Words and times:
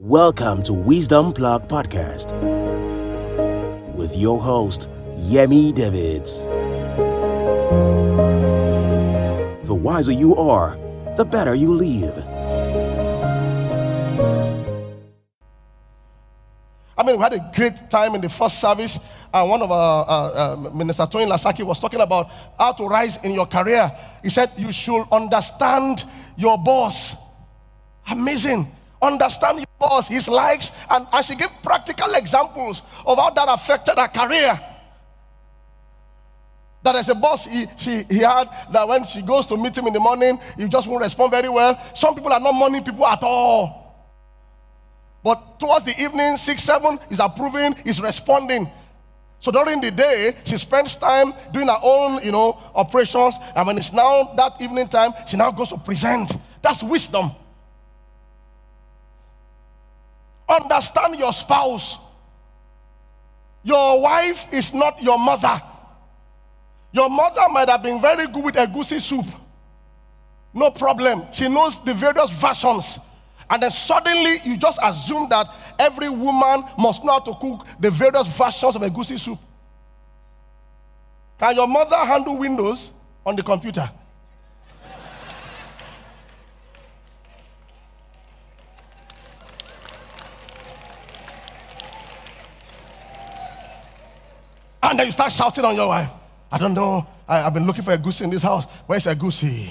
Welcome 0.00 0.62
to 0.62 0.72
Wisdom 0.72 1.32
Plug 1.32 1.66
Podcast 1.66 2.30
with 3.96 4.16
your 4.16 4.40
host, 4.40 4.88
Yemi 5.16 5.74
Davids. 5.74 6.44
The 9.66 9.74
wiser 9.74 10.12
you 10.12 10.36
are, 10.36 10.78
the 11.16 11.24
better 11.24 11.52
you 11.56 11.74
live. 11.74 12.16
I 16.96 17.02
mean, 17.04 17.16
we 17.16 17.22
had 17.24 17.32
a 17.32 17.50
great 17.52 17.90
time 17.90 18.14
in 18.14 18.20
the 18.20 18.28
first 18.28 18.60
service. 18.60 19.00
and 19.34 19.50
one 19.50 19.62
of 19.62 19.72
our 19.72 20.06
uh, 20.08 20.12
uh, 20.12 20.70
Minister 20.72 21.08
Tony 21.10 21.26
Lasaki 21.26 21.64
was 21.64 21.80
talking 21.80 22.00
about 22.00 22.30
how 22.56 22.70
to 22.70 22.86
rise 22.86 23.16
in 23.24 23.32
your 23.32 23.46
career. 23.46 23.90
He 24.22 24.30
said 24.30 24.52
you 24.56 24.70
should 24.70 25.08
understand 25.10 26.04
your 26.36 26.56
boss. 26.56 27.16
Amazing. 28.08 28.77
Understand 29.00 29.58
your 29.58 29.66
boss, 29.78 30.08
his 30.08 30.26
likes, 30.26 30.70
and 30.90 31.06
I 31.12 31.22
should 31.22 31.38
give 31.38 31.50
practical 31.62 32.14
examples 32.14 32.82
of 33.06 33.18
how 33.18 33.30
that 33.30 33.48
affected 33.48 33.96
her 33.96 34.08
career. 34.08 34.60
That 36.82 36.96
as 36.96 37.08
a 37.08 37.14
boss, 37.14 37.44
he, 37.44 37.66
she, 37.76 38.04
he 38.04 38.18
had 38.18 38.48
that 38.72 38.86
when 38.88 39.04
she 39.04 39.22
goes 39.22 39.46
to 39.46 39.56
meet 39.56 39.76
him 39.76 39.86
in 39.86 39.92
the 39.92 40.00
morning, 40.00 40.38
he 40.56 40.66
just 40.66 40.86
won't 40.88 41.02
respond 41.02 41.30
very 41.30 41.48
well. 41.48 41.80
Some 41.94 42.14
people 42.14 42.32
are 42.32 42.40
not 42.40 42.54
morning 42.54 42.82
people 42.82 43.06
at 43.06 43.22
all. 43.22 43.88
But 45.22 45.58
towards 45.60 45.84
the 45.84 46.00
evening, 46.02 46.36
six, 46.36 46.62
seven, 46.62 46.98
he's 47.08 47.20
approving, 47.20 47.74
he's 47.84 48.00
responding. 48.00 48.70
So 49.40 49.52
during 49.52 49.80
the 49.80 49.90
day, 49.90 50.34
she 50.44 50.56
spends 50.56 50.96
time 50.96 51.32
doing 51.52 51.68
her 51.68 51.78
own, 51.82 52.22
you 52.24 52.32
know, 52.32 52.58
operations. 52.74 53.34
And 53.54 53.66
when 53.66 53.78
it's 53.78 53.92
now 53.92 54.34
that 54.36 54.60
evening 54.60 54.88
time, 54.88 55.12
she 55.26 55.36
now 55.36 55.50
goes 55.50 55.68
to 55.68 55.78
present. 55.78 56.32
That's 56.62 56.82
wisdom. 56.82 57.32
Understand 60.48 61.16
your 61.18 61.32
spouse. 61.32 61.98
Your 63.62 64.00
wife 64.00 64.52
is 64.52 64.72
not 64.72 65.02
your 65.02 65.18
mother. 65.18 65.60
Your 66.92 67.10
mother 67.10 67.42
might 67.50 67.68
have 67.68 67.82
been 67.82 68.00
very 68.00 68.26
good 68.26 68.44
with 68.44 68.54
egusi 68.54 69.00
soup. 69.00 69.26
No 70.54 70.70
problem. 70.70 71.26
She 71.32 71.48
knows 71.48 71.82
the 71.84 71.92
various 71.92 72.30
versions. 72.30 72.98
And 73.50 73.62
then 73.62 73.70
suddenly 73.70 74.40
you 74.44 74.56
just 74.56 74.78
assume 74.82 75.28
that 75.28 75.48
every 75.78 76.08
woman 76.08 76.64
must 76.78 77.04
know 77.04 77.12
how 77.12 77.20
to 77.20 77.34
cook 77.34 77.66
the 77.78 77.90
various 77.90 78.26
versions 78.26 78.76
of 78.76 78.82
egusi 78.82 79.18
soup. 79.18 79.38
Can 81.38 81.56
your 81.56 81.68
mother 81.68 81.96
handle 81.96 82.36
Windows 82.36 82.90
on 83.24 83.36
the 83.36 83.42
computer? 83.42 83.90
And 94.88 94.98
then 94.98 95.06
you 95.06 95.12
start 95.12 95.30
shouting 95.32 95.64
on 95.66 95.76
your 95.76 95.88
wife. 95.88 96.10
I 96.50 96.56
don't 96.56 96.72
know. 96.72 97.06
I, 97.28 97.40
have 97.40 97.52
been 97.52 97.66
looking 97.66 97.84
for 97.84 97.94
egusi 97.94 98.22
in 98.22 98.30
this 98.30 98.42
house. 98.42 98.64
Where's 98.86 99.04
egusi? 99.04 99.68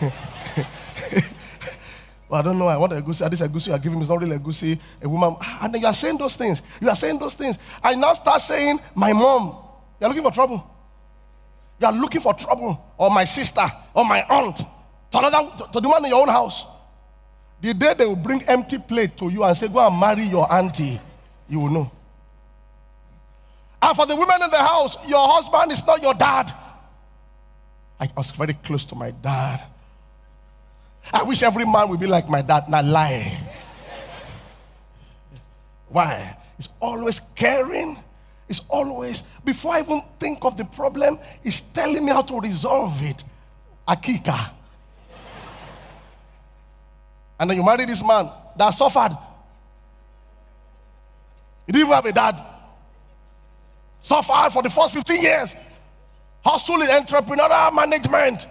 well, 2.28 2.40
I 2.40 2.42
don't 2.42 2.58
know. 2.58 2.66
I 2.66 2.76
want 2.76 2.92
egusi. 2.92 3.30
This 3.30 3.40
egusi 3.40 3.72
are 3.72 3.78
giving 3.78 3.98
me 3.98 4.04
is 4.04 4.10
not 4.10 4.20
really 4.20 4.36
egusi. 4.38 4.78
A 5.00 5.08
woman. 5.08 5.34
And 5.62 5.72
then 5.72 5.80
you 5.80 5.86
are 5.86 5.94
saying 5.94 6.18
those 6.18 6.36
things. 6.36 6.60
You 6.78 6.90
are 6.90 6.96
saying 6.96 7.18
those 7.18 7.32
things. 7.32 7.56
I 7.82 7.94
now 7.94 8.12
start 8.12 8.42
saying, 8.42 8.80
my 8.94 9.14
mom. 9.14 9.56
You 9.98 10.06
are 10.06 10.08
looking 10.08 10.24
for 10.24 10.30
trouble. 10.30 10.62
You 11.80 11.86
are 11.86 11.92
looking 11.94 12.20
for 12.20 12.34
trouble. 12.34 12.94
Or 12.98 13.10
my 13.10 13.24
sister. 13.24 13.64
Or 13.94 14.04
my 14.04 14.22
aunt. 14.28 14.58
To 14.58 15.18
another, 15.18 15.50
to, 15.56 15.68
to 15.72 15.80
the 15.80 15.88
one 15.88 16.04
in 16.04 16.10
your 16.10 16.20
own 16.20 16.28
house. 16.28 16.66
The 17.62 17.72
day 17.72 17.94
they 17.94 18.04
will 18.04 18.16
bring 18.16 18.42
empty 18.42 18.76
plate 18.76 19.16
to 19.16 19.30
you 19.30 19.42
and 19.42 19.56
say, 19.56 19.68
go 19.68 19.86
and 19.86 19.98
marry 19.98 20.24
your 20.24 20.50
auntie, 20.52 21.00
you 21.48 21.60
will 21.60 21.70
know. 21.70 21.90
And 23.82 23.96
for 23.96 24.06
the 24.06 24.14
women 24.14 24.42
in 24.42 24.50
the 24.50 24.58
house, 24.58 24.96
your 25.06 25.26
husband 25.26 25.72
is 25.72 25.84
not 25.86 26.02
your 26.02 26.14
dad. 26.14 26.54
I 27.98 28.08
was 28.16 28.30
very 28.30 28.54
close 28.54 28.84
to 28.86 28.94
my 28.94 29.10
dad. 29.10 29.62
I 31.12 31.22
wish 31.22 31.42
every 31.42 31.64
man 31.64 31.88
would 31.88 32.00
be 32.00 32.06
like 32.06 32.28
my 32.28 32.42
dad, 32.42 32.68
not 32.68 32.84
lie. 32.84 33.38
Why? 35.88 36.36
He's 36.56 36.68
always 36.80 37.20
caring. 37.34 37.98
He's 38.46 38.60
always, 38.68 39.22
before 39.44 39.74
I 39.74 39.80
even 39.80 40.02
think 40.18 40.44
of 40.44 40.56
the 40.56 40.64
problem, 40.64 41.18
he's 41.42 41.60
telling 41.72 42.04
me 42.04 42.12
how 42.12 42.22
to 42.22 42.40
resolve 42.40 43.00
it. 43.02 43.22
Akika. 43.86 44.50
and 47.38 47.50
then 47.50 47.56
you 47.56 47.64
marry 47.64 47.84
this 47.86 48.02
man 48.04 48.30
that 48.56 48.70
suffered. 48.70 49.16
He 51.66 51.72
didn't 51.72 51.86
even 51.86 51.94
have 51.94 52.06
a 52.06 52.12
dad. 52.12 52.49
Suffered 54.02 54.50
for 54.52 54.62
the 54.62 54.70
first 54.70 54.94
15 54.94 55.22
years. 55.22 55.54
Hustle 56.44 56.80
in 56.82 56.88
entrepreneurial 56.88 57.74
management. 57.74 58.46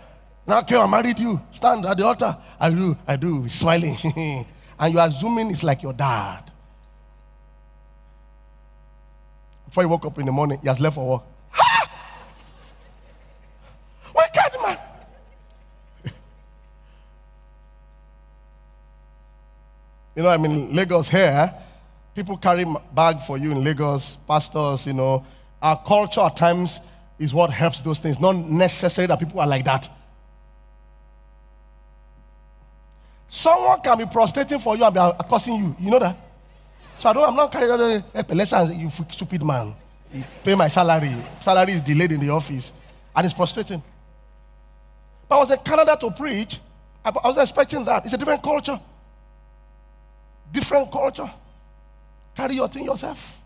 Now, 0.45 0.59
okay, 0.59 0.77
I 0.77 0.87
married 0.87 1.19
you. 1.19 1.41
Stand 1.51 1.85
at 1.85 1.97
the 1.97 2.05
altar. 2.05 2.37
I 2.59 2.69
do, 2.69 2.97
I 3.07 3.15
do, 3.15 3.47
smiling. 3.49 3.97
and 4.79 4.93
you're 4.93 5.05
assuming 5.05 5.51
it's 5.51 5.63
like 5.63 5.83
your 5.83 5.93
dad. 5.93 6.51
Before 9.65 9.83
you 9.83 9.89
woke 9.89 10.05
up 10.05 10.17
in 10.17 10.25
the 10.25 10.31
morning, 10.31 10.59
he 10.61 10.67
has 10.67 10.79
left 10.79 10.95
for 10.95 11.07
work. 11.07 11.21
Ha! 11.51 11.91
Wicked 14.15 14.61
man. 14.63 14.79
you 20.15 20.23
know, 20.23 20.29
I 20.29 20.37
mean, 20.37 20.75
Lagos 20.75 21.07
here, 21.09 21.53
people 22.15 22.37
carry 22.37 22.65
bag 22.93 23.21
for 23.21 23.37
you 23.37 23.51
in 23.51 23.63
Lagos, 23.63 24.17
pastors, 24.27 24.87
you 24.87 24.93
know, 24.93 25.23
our 25.61 25.81
culture 25.83 26.21
at 26.21 26.35
times 26.35 26.79
is 27.17 27.33
what 27.33 27.51
helps 27.51 27.81
those 27.81 27.99
things, 27.99 28.19
not 28.19 28.35
necessarily 28.35 29.07
that 29.07 29.19
people 29.19 29.39
are 29.39 29.47
like 29.47 29.65
that. 29.65 29.89
Someone 33.27 33.79
can 33.81 33.97
be 33.97 34.05
prostrating 34.05 34.59
for 34.59 34.75
you 34.75 34.83
and 34.83 34.93
be 34.93 34.99
accosting 34.99 35.55
you. 35.55 35.75
You 35.79 35.91
know 35.91 35.99
that? 35.99 36.17
So 36.97 37.09
I 37.09 37.13
don't, 37.13 37.29
I'm 37.29 37.35
not 37.35 37.51
carrying 37.51 37.71
out 37.71 37.79
a 37.79 38.35
lesson, 38.35 38.79
you 38.79 38.91
stupid 39.11 39.43
man. 39.43 39.75
You 40.13 40.23
pay 40.43 40.55
my 40.55 40.67
salary. 40.67 41.15
Salary 41.41 41.73
is 41.73 41.81
delayed 41.81 42.11
in 42.11 42.19
the 42.19 42.29
office. 42.29 42.71
And 43.15 43.25
it's 43.25 43.35
frustrating. 43.35 43.83
But 45.27 45.35
I 45.35 45.39
was 45.39 45.51
in 45.51 45.59
Canada 45.59 45.95
to 45.99 46.11
preach. 46.11 46.59
I 47.05 47.11
was 47.11 47.37
expecting 47.37 47.83
that. 47.85 48.05
It's 48.05 48.13
a 48.13 48.17
different 48.17 48.41
culture. 48.41 48.79
Different 50.51 50.91
culture. 50.91 51.31
Carry 52.35 52.55
your 52.55 52.67
thing 52.67 52.85
yourself. 52.85 53.39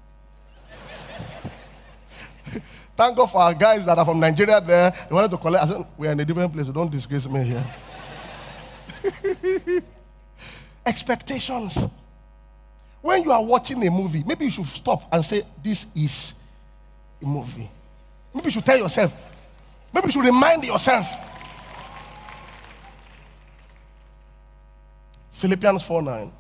Thank 2.96 3.18
God 3.18 3.28
for 3.28 3.42
our 3.42 3.54
guys 3.54 3.86
that 3.86 3.98
are 3.98 4.06
from 4.06 4.20
Nigeria 4.20 4.62
there. 4.62 4.92
They 4.92 5.14
wanted 5.14 5.32
to 5.32 5.38
collect. 5.38 5.64
I 5.64 5.68
said, 5.68 5.86
we're 5.98 6.12
in 6.12 6.20
a 6.20 6.26
different 6.26 6.54
place. 6.54 6.66
So 6.66 6.72
don't 6.72 6.92
disgrace 6.92 7.28
me 7.28 7.44
here. 7.44 7.66
Expectations. 10.86 11.78
When 13.02 13.24
you 13.24 13.32
are 13.32 13.44
watching 13.44 13.86
a 13.86 13.92
movie, 13.92 14.24
maybe 14.26 14.46
you 14.46 14.52
should 14.52 14.66
stop 14.68 15.08
and 15.12 15.26
say, 15.26 15.44
This 15.62 15.86
is 15.96 16.34
a 17.22 17.26
movie. 17.26 17.70
Maybe 18.34 18.46
you 18.46 18.52
should 18.52 18.66
tell 18.66 18.78
yourself. 18.78 19.14
Maybe 19.94 20.08
you 20.08 20.12
should 20.14 20.26
remind 20.26 20.64
yourself. 20.64 21.08
Philippians 25.32 25.84
4 25.84 26.02
9. 26.02 26.32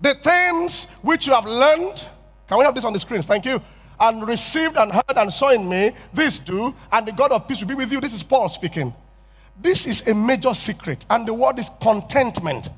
The 0.00 0.14
things 0.14 0.84
which 1.02 1.26
you 1.26 1.32
have 1.32 1.46
learned, 1.46 2.04
can 2.46 2.58
we 2.58 2.64
have 2.64 2.74
this 2.74 2.84
on 2.84 2.92
the 2.92 3.00
screens? 3.00 3.26
Thank 3.26 3.46
you 3.46 3.60
and 4.00 4.26
received 4.26 4.76
and 4.76 4.92
heard 4.92 5.16
and 5.16 5.32
saw 5.32 5.50
in 5.50 5.68
me, 5.68 5.92
this 6.12 6.38
do, 6.38 6.74
and 6.92 7.06
the 7.06 7.12
God 7.12 7.32
of 7.32 7.46
peace 7.48 7.60
will 7.60 7.68
be 7.68 7.74
with 7.74 7.92
you. 7.92 8.00
This 8.00 8.14
is 8.14 8.22
Paul 8.22 8.48
speaking. 8.48 8.92
This 9.60 9.86
is 9.86 10.06
a 10.06 10.14
major 10.14 10.54
secret, 10.54 11.06
and 11.08 11.26
the 11.26 11.32
word 11.32 11.58
is 11.58 11.70
contentment. 11.80 12.68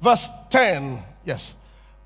Verse 0.00 0.28
10, 0.50 1.02
yes. 1.24 1.54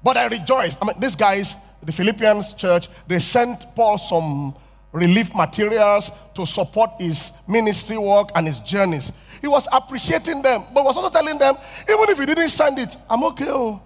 But 0.03 0.17
I 0.17 0.27
rejoiced. 0.27 0.79
I 0.81 0.87
mean, 0.87 0.99
these 0.99 1.17
guys, 1.17 1.55
the 1.83 1.93
Philippians 1.93 2.55
church, 2.55 2.89
they 3.07 3.19
sent 3.19 3.75
Paul 3.75 3.99
some 3.99 4.55
relief 4.93 5.35
materials 5.35 6.11
to 6.35 6.47
support 6.47 6.91
his 6.99 7.31
ministry 7.47 7.99
work 7.99 8.31
and 8.35 8.47
his 8.47 8.59
journeys. 8.61 9.13
He 9.41 9.47
was 9.47 9.69
appreciating 9.73 10.43
them, 10.43 10.65
but 10.75 10.85
was 10.85 10.97
also 10.97 11.11
telling 11.11 11.39
them, 11.39 11.57
even 11.89 12.09
if 12.09 12.19
you 12.19 12.27
didn't 12.27 12.49
send 12.49 12.79
it, 12.79 12.97
I'm 13.09 13.23
okay. 13.25 13.49
Oh. 13.49 13.81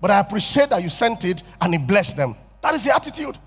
But 0.00 0.10
I 0.10 0.20
appreciate 0.20 0.70
that 0.70 0.82
you 0.82 0.90
sent 0.90 1.24
it 1.24 1.42
and 1.60 1.72
he 1.72 1.78
blessed 1.78 2.16
them. 2.16 2.36
That 2.60 2.74
is 2.74 2.84
the 2.84 2.94
attitude. 2.94 3.38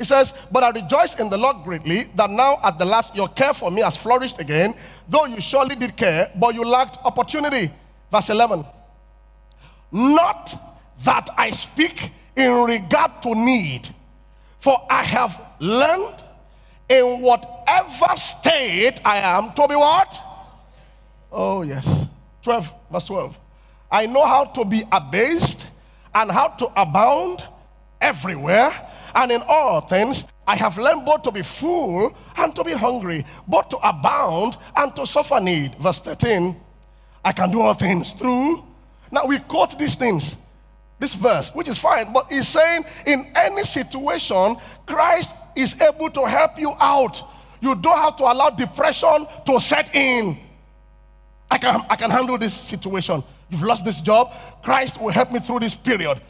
He 0.00 0.06
says, 0.06 0.32
But 0.50 0.64
I 0.64 0.70
rejoice 0.70 1.20
in 1.20 1.28
the 1.28 1.36
Lord 1.36 1.62
greatly 1.62 2.04
that 2.14 2.30
now 2.30 2.58
at 2.64 2.78
the 2.78 2.86
last 2.86 3.14
your 3.14 3.28
care 3.28 3.52
for 3.52 3.70
me 3.70 3.82
has 3.82 3.98
flourished 3.98 4.40
again, 4.40 4.74
though 5.06 5.26
you 5.26 5.42
surely 5.42 5.74
did 5.74 5.94
care, 5.94 6.32
but 6.36 6.54
you 6.54 6.64
lacked 6.64 6.96
opportunity. 7.04 7.70
Verse 8.10 8.30
11. 8.30 8.64
Not 9.92 10.88
that 11.04 11.28
I 11.36 11.50
speak 11.50 12.12
in 12.34 12.50
regard 12.50 13.22
to 13.24 13.34
need, 13.34 13.94
for 14.58 14.86
I 14.88 15.02
have 15.02 15.38
learned 15.58 16.24
in 16.88 17.20
whatever 17.20 18.16
state 18.16 19.02
I 19.04 19.18
am 19.18 19.52
to 19.52 19.68
be 19.68 19.74
what? 19.74 20.18
Oh, 21.30 21.60
yes. 21.60 22.06
12, 22.40 22.72
verse 22.90 23.04
12. 23.04 23.38
I 23.92 24.06
know 24.06 24.24
how 24.24 24.46
to 24.46 24.64
be 24.64 24.82
abased 24.90 25.66
and 26.14 26.30
how 26.30 26.48
to 26.48 26.72
abound 26.74 27.44
everywhere. 28.00 28.72
And 29.14 29.32
in 29.32 29.42
all 29.46 29.80
things, 29.80 30.24
I 30.46 30.56
have 30.56 30.78
learned 30.78 31.04
both 31.04 31.22
to 31.22 31.32
be 31.32 31.42
full 31.42 32.14
and 32.36 32.54
to 32.56 32.64
be 32.64 32.72
hungry, 32.72 33.24
both 33.46 33.68
to 33.70 33.76
abound 33.78 34.56
and 34.76 34.94
to 34.96 35.06
suffer 35.06 35.40
need. 35.40 35.74
Verse 35.76 36.00
13, 36.00 36.56
I 37.24 37.32
can 37.32 37.50
do 37.50 37.60
all 37.60 37.74
things 37.74 38.12
through. 38.12 38.64
Now 39.10 39.26
we 39.26 39.38
quote 39.38 39.78
these 39.78 39.94
things, 39.94 40.36
this 40.98 41.14
verse, 41.14 41.50
which 41.54 41.68
is 41.68 41.78
fine, 41.78 42.12
but 42.12 42.30
he's 42.30 42.48
saying 42.48 42.84
in 43.06 43.30
any 43.34 43.64
situation, 43.64 44.56
Christ 44.86 45.34
is 45.56 45.80
able 45.80 46.10
to 46.10 46.26
help 46.26 46.58
you 46.58 46.72
out. 46.80 47.22
You 47.60 47.74
don't 47.74 47.98
have 47.98 48.16
to 48.16 48.24
allow 48.24 48.50
depression 48.50 49.26
to 49.46 49.60
set 49.60 49.94
in. 49.94 50.38
I 51.50 51.58
can, 51.58 51.84
I 51.90 51.96
can 51.96 52.10
handle 52.10 52.38
this 52.38 52.54
situation. 52.54 53.22
You've 53.50 53.62
lost 53.62 53.84
this 53.84 54.00
job. 54.00 54.32
Christ 54.62 55.00
will 55.00 55.10
help 55.10 55.32
me 55.32 55.40
through 55.40 55.60
this 55.60 55.74
period. 55.74 56.20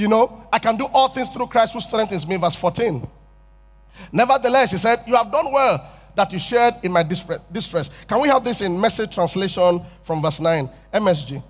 You 0.00 0.08
know, 0.08 0.46
I 0.50 0.58
can 0.58 0.78
do 0.78 0.86
all 0.86 1.08
things 1.08 1.28
through 1.28 1.48
Christ 1.48 1.74
who 1.74 1.80
strengthens 1.82 2.26
me. 2.26 2.36
Verse 2.36 2.54
14. 2.54 3.06
Nevertheless, 4.10 4.70
he 4.70 4.78
said, 4.78 5.02
You 5.06 5.14
have 5.14 5.30
done 5.30 5.52
well 5.52 5.86
that 6.14 6.32
you 6.32 6.38
shared 6.38 6.76
in 6.82 6.90
my 6.90 7.02
distress. 7.02 7.90
Can 8.08 8.18
we 8.22 8.28
have 8.28 8.42
this 8.42 8.62
in 8.62 8.80
message 8.80 9.14
translation 9.14 9.82
from 10.02 10.22
verse 10.22 10.40
9, 10.40 10.70
MSG? 10.94 11.42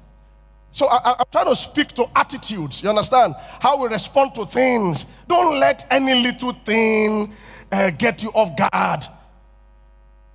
So 0.72 0.88
I, 0.88 1.20
am 1.20 1.26
trying 1.30 1.46
to 1.46 1.54
speak 1.54 1.92
to 1.92 2.06
attitudes. 2.16 2.82
You 2.82 2.88
understand? 2.88 3.36
How 3.60 3.80
we 3.80 3.86
respond 3.88 4.34
to 4.34 4.44
things. 4.44 5.06
Don't 5.28 5.60
let 5.60 5.86
any 5.88 6.20
little 6.20 6.52
thing 6.52 7.32
uh, 7.70 7.90
get 7.90 8.20
you 8.20 8.30
off 8.30 8.56
guard. 8.56 9.06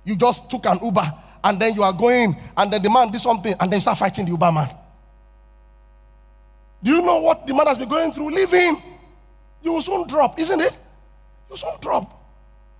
You 0.04 0.16
just 0.16 0.48
took 0.48 0.64
an 0.64 0.78
Uber 0.82 1.12
and 1.44 1.60
then 1.60 1.74
you 1.74 1.82
are 1.82 1.92
going 1.92 2.34
and 2.56 2.72
then 2.72 2.80
the 2.82 2.88
man 2.88 3.12
did 3.12 3.20
something 3.20 3.54
and 3.60 3.70
then 3.70 3.76
you 3.76 3.82
start 3.82 3.98
fighting 3.98 4.24
the 4.24 4.30
Uber 4.30 4.52
man. 4.52 4.74
Do 6.86 6.92
you 6.92 7.02
know 7.02 7.18
what 7.18 7.44
the 7.48 7.52
man 7.52 7.66
has 7.66 7.78
been 7.78 7.88
going 7.88 8.12
through? 8.12 8.30
Leave 8.30 8.52
him. 8.52 8.76
You 9.60 9.72
will 9.72 9.82
soon 9.82 10.06
drop, 10.06 10.38
isn't 10.38 10.60
it? 10.60 10.72
You 10.72 11.50
will 11.50 11.56
soon 11.56 11.80
drop. 11.80 12.12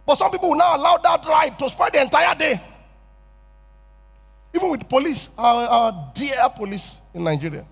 But 0.07 0.17
some 0.17 0.31
people 0.31 0.51
will 0.51 0.57
now 0.57 0.77
allow 0.77 0.97
that 0.99 1.27
ride 1.27 1.59
to 1.59 1.69
spread 1.69 1.93
the 1.93 2.03
entire 2.03 2.33
day. 2.37 2.61
Even 4.55 4.71
with 4.71 4.89
police, 4.89 5.29
our, 5.37 5.67
our 5.67 6.13
dear 6.15 6.49
police 6.57 6.95
in 7.13 7.25
Nigeria. 7.25 7.67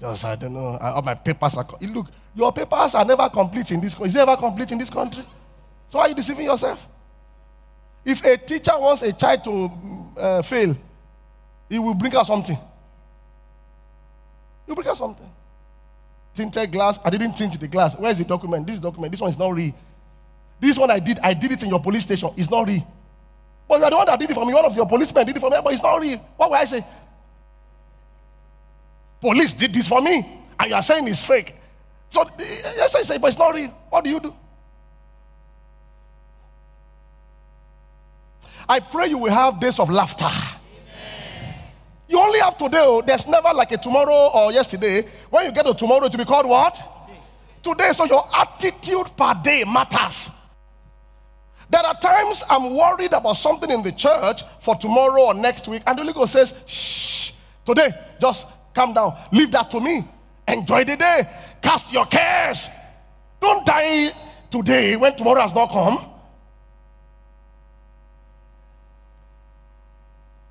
Just, 0.00 0.24
I 0.24 0.36
don't 0.36 0.54
know, 0.54 0.78
all 0.78 1.02
my 1.02 1.12
papers 1.12 1.54
are. 1.58 1.66
Look, 1.82 2.06
your 2.34 2.50
papers 2.50 2.94
are 2.94 3.04
never 3.04 3.28
complete 3.28 3.70
in 3.72 3.80
this 3.82 3.92
country. 3.92 4.08
Is 4.08 4.16
it 4.16 4.20
ever 4.20 4.38
complete 4.38 4.72
in 4.72 4.78
this 4.78 4.88
country? 4.88 5.22
So 5.90 5.98
why 5.98 6.06
are 6.06 6.08
you 6.08 6.14
deceiving 6.14 6.46
yourself? 6.46 6.86
If 8.06 8.24
a 8.24 8.38
teacher 8.38 8.72
wants 8.78 9.02
a 9.02 9.12
child 9.12 9.44
to 9.44 9.70
uh, 10.18 10.40
fail, 10.40 10.74
he 11.68 11.78
will 11.78 11.92
bring 11.92 12.16
out 12.16 12.26
something. 12.26 12.56
You 14.68 14.74
bring 14.74 14.86
out 14.86 14.98
something. 14.98 15.30
Tinted 16.34 16.70
glass. 16.70 16.98
I 17.04 17.10
didn't 17.10 17.32
tint 17.32 17.58
the 17.58 17.66
glass. 17.66 17.96
Where 17.96 18.10
is 18.10 18.18
the 18.18 18.24
document? 18.24 18.66
This 18.66 18.78
document. 18.78 19.10
This 19.10 19.20
one 19.20 19.30
is 19.30 19.38
not 19.38 19.54
real. 19.54 19.72
This 20.60 20.76
one 20.76 20.90
I 20.90 20.98
did. 20.98 21.18
I 21.20 21.32
did 21.34 21.52
it 21.52 21.62
in 21.62 21.70
your 21.70 21.80
police 21.80 22.02
station. 22.02 22.30
It's 22.36 22.50
not 22.50 22.68
real. 22.68 22.86
But 23.66 23.78
you 23.78 23.84
are 23.84 23.90
the 23.90 23.96
one 23.96 24.06
that 24.06 24.18
did 24.20 24.30
it 24.30 24.34
for 24.34 24.44
me. 24.46 24.54
One 24.54 24.64
of 24.64 24.76
your 24.76 24.86
policemen 24.86 25.26
did 25.26 25.36
it 25.36 25.40
for 25.40 25.50
me, 25.50 25.56
but 25.62 25.72
it's 25.72 25.82
not 25.82 26.00
real. 26.00 26.18
What 26.36 26.50
would 26.50 26.58
I 26.58 26.64
say? 26.64 26.84
Police 29.20 29.52
did 29.52 29.72
this 29.72 29.88
for 29.88 30.00
me, 30.00 30.26
and 30.60 30.70
you 30.70 30.76
are 30.76 30.82
saying 30.82 31.08
it's 31.08 31.22
fake. 31.22 31.54
So 32.10 32.22
eh, 32.22 32.26
eh, 32.38 32.72
yes, 32.76 32.94
I 32.94 33.02
say, 33.02 33.18
but 33.18 33.28
it's 33.28 33.38
not 33.38 33.54
real. 33.54 33.70
What 33.90 34.04
do 34.04 34.10
you 34.10 34.20
do? 34.20 34.34
I 38.68 38.80
pray 38.80 39.08
you 39.08 39.18
will 39.18 39.32
have 39.32 39.60
days 39.60 39.78
of 39.78 39.90
laughter. 39.90 40.28
Today. 42.58 42.82
Oh, 42.82 43.02
there's 43.02 43.26
never 43.26 43.50
like 43.54 43.72
a 43.72 43.76
tomorrow 43.78 44.30
or 44.34 44.52
yesterday. 44.52 45.06
When 45.30 45.46
you 45.46 45.52
get 45.52 45.64
to 45.64 45.74
tomorrow, 45.74 46.08
to 46.08 46.18
be 46.18 46.24
called 46.24 46.46
what? 46.46 46.80
Today. 47.62 47.92
So 47.94 48.04
your 48.04 48.24
attitude 48.34 49.16
per 49.16 49.34
day 49.42 49.64
matters. 49.64 50.30
There 51.70 51.82
are 51.82 51.98
times 52.00 52.42
I'm 52.48 52.74
worried 52.74 53.12
about 53.12 53.34
something 53.34 53.70
in 53.70 53.82
the 53.82 53.92
church 53.92 54.42
for 54.60 54.74
tomorrow 54.76 55.26
or 55.26 55.34
next 55.34 55.68
week, 55.68 55.82
and 55.86 55.98
the 55.98 56.02
Holy 56.02 56.14
Ghost 56.14 56.32
says, 56.32 56.54
Shh, 56.66 57.32
today, 57.64 57.90
just 58.20 58.46
calm 58.74 58.94
down. 58.94 59.18
Leave 59.32 59.50
that 59.52 59.70
to 59.70 59.80
me. 59.80 60.06
Enjoy 60.46 60.84
the 60.84 60.96
day. 60.96 61.28
Cast 61.60 61.92
your 61.92 62.06
cares. 62.06 62.68
Don't 63.40 63.66
die 63.66 64.12
today 64.50 64.96
when 64.96 65.14
tomorrow 65.14 65.42
has 65.42 65.54
not 65.54 65.70
come. 65.70 65.98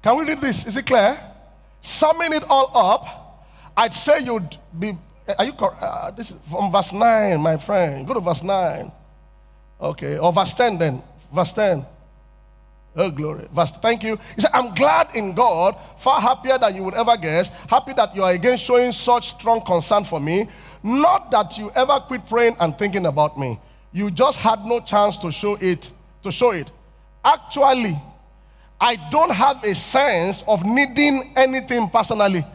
Can 0.04 0.18
we 0.18 0.26
read 0.26 0.40
this? 0.40 0.66
Is 0.66 0.78
it 0.78 0.86
clear? 0.86 1.20
Summing 1.82 2.34
it 2.34 2.44
all 2.50 2.72
up, 2.74 3.46
I'd 3.76 3.94
say 3.94 4.20
you'd 4.20 4.58
be. 4.78 4.98
Are 5.38 5.46
you 5.46 5.52
uh, 5.52 6.12
this 6.12 6.32
is 6.32 6.38
from 6.50 6.72
verse 6.72 6.94
9, 6.94 7.40
my 7.40 7.58
friend? 7.58 8.08
Go 8.08 8.14
to 8.14 8.20
verse 8.20 8.44
9. 8.44 8.92
Okay, 9.80 10.18
or 10.18 10.34
verse 10.34 10.54
10 10.54 10.78
then. 10.78 11.04
Verse 11.34 11.52
10. 11.52 11.86
Oh, 12.96 13.12
glory. 13.12 13.48
Verse, 13.54 13.70
thank 13.72 14.02
you. 14.02 14.18
He 14.36 14.42
said, 14.42 14.50
I'm 14.54 14.74
glad 14.74 15.16
in 15.16 15.36
God, 15.36 15.76
far 16.00 16.20
happier 16.20 16.58
than 16.58 16.76
you 16.76 16.84
would 16.84 16.96
ever 16.96 17.16
guess, 17.16 17.50
happy 17.70 17.94
that 17.94 18.16
you 18.16 18.24
are 18.24 18.32
again 18.32 18.58
showing 18.58 18.92
such 18.92 19.30
strong 19.30 19.62
concern 19.62 20.04
for 20.04 20.20
me. 20.20 20.50
Not 20.82 21.30
that 21.30 21.60
you 21.60 21.70
ever 21.76 22.00
quit 22.00 22.26
praying 22.26 22.56
and 22.60 22.76
thinking 22.76 23.06
about 23.06 23.38
me. 23.38 23.60
You 23.94 24.10
just 24.10 24.40
had 24.40 24.66
no 24.66 24.80
chance 24.80 25.16
to 25.18 25.32
show 25.32 25.56
it, 25.56 25.92
to 26.24 26.32
show 26.32 26.52
it. 26.52 26.72
Actually, 27.24 28.00
I 28.80 28.96
don't 29.10 29.32
have 29.32 29.64
a 29.64 29.74
sense 29.74 30.44
of 30.48 30.64
needing 30.66 31.34
anything 31.36 31.90
personally. 31.90 32.46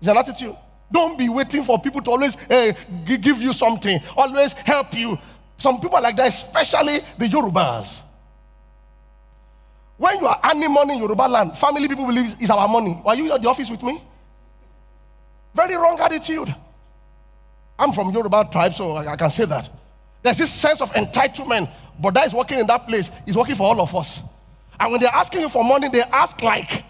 It's 0.00 0.08
an 0.08 0.16
attitude. 0.16 0.56
Don't 0.90 1.18
be 1.18 1.28
waiting 1.28 1.64
for 1.64 1.78
people 1.80 2.00
to 2.02 2.10
always 2.10 2.36
uh, 2.50 2.72
give 3.04 3.42
you 3.42 3.52
something, 3.52 4.00
always 4.16 4.52
help 4.52 4.94
you. 4.94 5.18
Some 5.58 5.80
people 5.80 6.00
like 6.00 6.16
that, 6.16 6.28
especially 6.28 7.00
the 7.18 7.26
Yorubas. 7.26 8.02
When 9.96 10.18
you 10.20 10.26
are 10.26 10.40
earning 10.44 10.72
money 10.72 10.94
in 10.94 11.00
Yoruba 11.00 11.22
land, 11.22 11.58
family 11.58 11.88
people 11.88 12.06
believe 12.06 12.36
it's 12.38 12.50
our 12.50 12.68
money. 12.68 13.02
Are 13.04 13.16
you 13.16 13.32
at 13.32 13.42
the 13.42 13.48
office 13.48 13.68
with 13.68 13.82
me? 13.82 14.00
Very 15.54 15.74
wrong 15.74 15.98
attitude. 16.00 16.54
I'm 17.78 17.92
from 17.92 18.10
Yoruba 18.10 18.48
tribe, 18.50 18.74
so 18.74 18.96
I 18.96 19.16
can 19.16 19.30
say 19.30 19.44
that. 19.46 19.68
There's 20.22 20.38
this 20.38 20.52
sense 20.52 20.80
of 20.80 20.92
entitlement, 20.92 21.68
but 22.00 22.14
that 22.14 22.28
is 22.28 22.34
working 22.34 22.60
in 22.60 22.66
that 22.68 22.86
place. 22.86 23.10
Is 23.26 23.36
working 23.36 23.56
for 23.56 23.64
all 23.64 23.80
of 23.80 23.94
us. 23.96 24.22
And 24.80 24.92
when 24.92 25.00
they're 25.00 25.14
asking 25.14 25.40
you 25.40 25.48
for 25.48 25.64
money, 25.64 25.88
they 25.88 26.02
ask 26.02 26.40
like, 26.42 26.84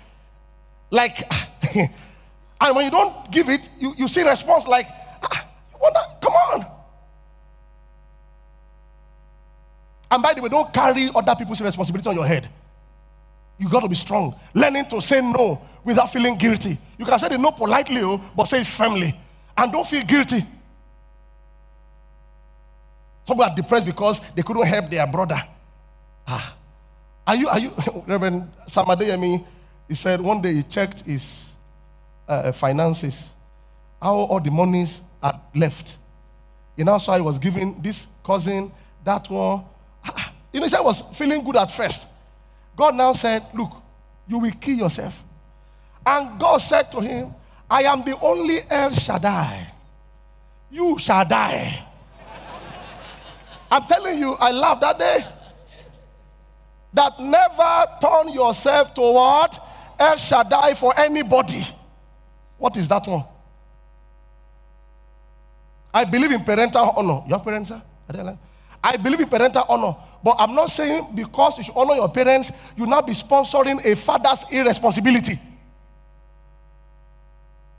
like, 0.91 1.31
and 1.75 2.77
when 2.77 2.85
you 2.85 2.91
don't 2.91 3.31
give 3.31 3.49
it, 3.49 3.69
you, 3.79 3.95
you 3.97 4.09
see 4.09 4.23
response 4.23 4.67
like, 4.67 4.87
ah, 5.23 5.49
wonder, 5.81 6.01
come 6.21 6.33
on. 6.33 6.67
And 10.11 10.23
by 10.23 10.35
the 10.35 10.43
way, 10.43 10.49
don't 10.49 10.73
carry 10.73 11.11
other 11.15 11.35
people's 11.35 11.61
responsibility 11.61 12.09
on 12.09 12.15
your 12.15 12.27
head. 12.27 12.49
You 13.59 13.69
got 13.69 13.81
to 13.81 13.89
be 13.89 13.95
strong. 13.95 14.35
Learning 14.55 14.87
to 14.87 15.01
say 15.01 15.21
no 15.21 15.61
without 15.85 16.13
feeling 16.13 16.37
guilty. 16.37 16.79
You 16.97 17.05
can 17.05 17.19
say 17.19 17.29
the 17.29 17.39
no 17.39 17.53
politely, 17.53 18.03
oh, 18.03 18.19
but 18.37 18.45
say 18.45 18.61
it 18.61 18.67
firmly. 18.67 19.19
And 19.57 19.73
don't 19.73 19.87
feel 19.87 20.05
guilty. 20.05 20.45
Some 23.27 23.37
people 23.37 23.45
are 23.45 23.55
depressed 23.55 23.85
because 23.85 24.21
they 24.35 24.43
couldn't 24.43 24.67
help 24.67 24.91
their 24.91 25.07
brother. 25.07 25.43
Ah. 26.27 26.58
Are 27.29 27.37
you, 27.37 27.47
are 27.49 27.59
you, 27.59 27.73
Reverend 28.07 28.51
Sam 28.69 28.87
Adeyemi, 28.87 29.45
he 29.87 29.95
said 29.95 30.19
one 30.19 30.41
day 30.41 30.55
he 30.55 30.63
checked 30.63 31.03
his 31.03 31.45
uh, 32.27 32.53
finances, 32.53 33.29
how 34.01 34.15
all 34.15 34.41
the 34.41 34.51
monies 34.51 35.03
are 35.23 35.39
left. 35.55 35.99
You 36.75 36.85
know, 36.85 36.97
so 36.97 37.13
I 37.13 37.21
was 37.21 37.39
giving 37.39 37.83
this 37.83 38.07
cousin, 38.25 38.73
that 39.05 39.29
one. 39.29 39.63
You 40.51 40.61
know, 40.61 40.65
he 40.65 40.71
said 40.71 40.79
I 40.79 40.83
was 40.83 41.03
feeling 41.13 41.45
good 41.45 41.57
at 41.57 41.71
first. 41.71 42.07
God 42.75 42.95
now 42.95 43.13
said, 43.13 43.45
Look, 43.53 43.73
you 44.27 44.39
will 44.39 44.53
kill 44.53 44.77
yourself. 44.79 45.23
And 46.07 46.41
God 46.41 46.57
said 46.63 46.91
to 46.93 47.01
him, 47.01 47.35
I 47.71 47.83
am 47.83 48.03
the 48.03 48.19
only 48.19 48.63
El 48.71 48.91
Shaddai. 48.93 49.67
You 50.71 50.99
shall 50.99 51.27
die. 51.27 51.85
I'm 53.71 53.85
telling 53.85 54.19
you, 54.19 54.33
I 54.41 54.51
laughed 54.53 54.81
that 54.81 54.99
day 54.99 55.23
that 56.93 57.21
never 57.21 57.87
turn 58.01 58.33
yourself 58.33 58.95
toward 58.95 59.51
El 59.99 60.17
Shaddai 60.17 60.75
for 60.75 60.99
anybody. 60.99 61.67
What 62.57 62.77
is 62.77 62.89
that 62.89 63.07
one? 63.07 63.25
I 65.93 66.05
believe 66.05 66.33
in 66.33 66.45
parental 66.45 66.91
honor. 66.97 67.23
You 67.27 67.35
have 67.35 67.45
parents, 67.45 67.71
sir? 67.71 67.83
I 68.83 68.97
believe 68.97 69.21
in 69.21 69.29
parental 69.29 69.65
honor. 69.69 69.97
But 70.23 70.37
I'm 70.39 70.55
not 70.55 70.71
saying 70.71 71.09
because 71.15 71.59
you 71.59 71.65
should 71.65 71.77
honor 71.77 71.95
your 71.95 72.09
parents, 72.09 72.51
you 72.77 72.87
now 72.87 73.03
be 73.03 73.13
sponsoring 73.13 73.85
a 73.85 73.95
father's 73.97 74.45
irresponsibility. 74.51 75.39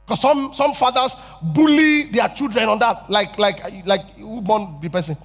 Because 0.05 0.21
some, 0.21 0.53
some 0.53 0.73
fathers 0.73 1.15
bully 1.41 2.03
their 2.03 2.29
children 2.29 2.67
on 2.67 2.79
that, 2.79 3.09
like 3.09 3.37
like 3.37 3.59
like 3.85 4.15
who 4.15 4.41
born 4.41 4.79
the 4.81 4.89
person. 4.89 5.15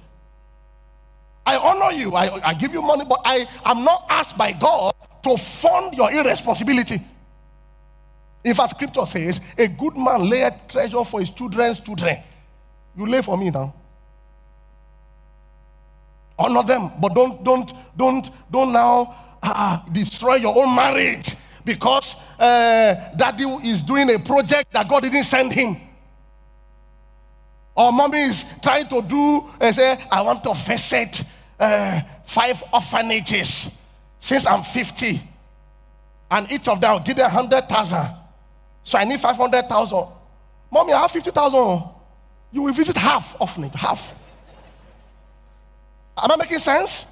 I 1.45 1.57
honor 1.57 1.95
you. 1.95 2.15
I, 2.15 2.49
I 2.49 2.53
give 2.53 2.73
you 2.73 2.81
money, 2.81 3.05
but 3.05 3.21
I 3.23 3.47
am 3.63 3.83
not 3.83 4.05
asked 4.09 4.37
by 4.37 4.51
God 4.51 4.95
to 5.23 5.37
fund 5.37 5.93
your 5.95 6.11
irresponsibility. 6.11 7.01
In 8.43 8.53
fact, 8.53 8.71
scripture 8.71 9.05
says, 9.05 9.41
a 9.57 9.67
good 9.67 9.97
man 9.97 10.29
layeth 10.29 10.67
treasure 10.67 11.03
for 11.03 11.19
his 11.19 11.29
children's 11.31 11.79
children. 11.79 12.19
You 12.95 13.07
lay 13.07 13.21
for 13.21 13.37
me 13.37 13.49
now. 13.49 13.73
Honor 16.37 16.63
them, 16.63 16.91
but 16.99 17.13
don't, 17.13 17.43
don't, 17.43 17.71
don't, 17.97 18.29
don't 18.51 18.71
now 18.71 19.15
uh, 19.41 19.79
destroy 19.91 20.35
your 20.35 20.55
own 20.57 20.75
marriage 20.75 21.35
because 21.63 22.15
uh, 22.37 22.93
daddy 23.15 23.45
is 23.63 23.81
doing 23.81 24.13
a 24.13 24.19
project 24.19 24.71
that 24.73 24.87
God 24.87 25.03
didn't 25.03 25.23
send 25.23 25.53
him. 25.53 25.77
Or 27.75 27.91
mommy 27.91 28.19
is 28.19 28.45
trying 28.61 28.87
to 28.89 29.01
do, 29.01 29.49
uh, 29.59 29.71
say, 29.71 29.99
I 30.11 30.21
want 30.21 30.43
to 30.43 30.53
visit 30.53 31.23
uh, 31.59 32.01
five 32.25 32.63
orphanages 32.73 33.69
since 34.19 34.45
I'm 34.45 34.63
50. 34.63 35.21
And 36.31 36.51
each 36.51 36.67
of 36.67 36.81
them 36.81 36.93
will 36.93 36.99
give 36.99 37.15
them 37.17 37.31
100,000. 37.31 38.09
So 38.83 38.97
I 38.97 39.03
need 39.03 39.19
500,000. 39.19 40.07
Mommy, 40.71 40.93
I 40.93 41.01
have 41.01 41.11
50,000. 41.11 41.83
You 42.51 42.61
will 42.63 42.73
visit 42.73 42.97
half 42.97 43.35
of 43.35 43.41
orphanage, 43.41 43.73
half. 43.75 44.13
Am 46.17 46.31
I 46.31 46.35
making 46.37 46.59
sense? 46.59 47.05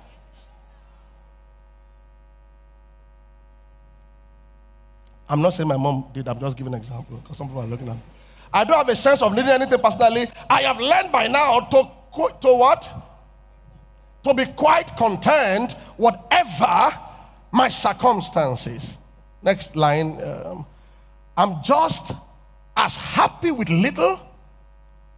I'm 5.28 5.42
not 5.42 5.54
saying 5.54 5.68
my 5.68 5.78
mom 5.78 6.06
did, 6.14 6.28
I'm 6.28 6.40
just 6.40 6.56
giving 6.58 6.74
an 6.74 6.80
example 6.80 7.18
because 7.18 7.38
some 7.38 7.48
people 7.48 7.62
are 7.62 7.68
looking 7.68 7.90
at 7.90 7.96
me. 7.96 8.02
I 8.54 8.64
don't 8.64 8.78
have 8.78 8.90
a 8.90 8.96
sense 8.96 9.22
of 9.22 9.34
needing 9.34 9.50
anything 9.50 9.80
personally. 9.80 10.28
I 10.50 10.62
have 10.62 10.80
learned 10.80 11.12
by 11.12 11.28
now 11.28 11.62
to, 11.62 11.90
to 12.42 12.54
what? 12.54 13.13
To 14.24 14.34
be 14.34 14.46
quite 14.46 14.96
content, 14.96 15.74
whatever 15.98 16.98
my 17.52 17.70
circumstances. 17.70 18.98
Next 19.42 19.76
line. 19.76 20.22
Um, 20.22 20.66
I'm 21.36 21.64
just 21.64 22.12
as 22.78 22.96
happy 22.96 23.52
with 23.52 23.70
little 23.70 24.20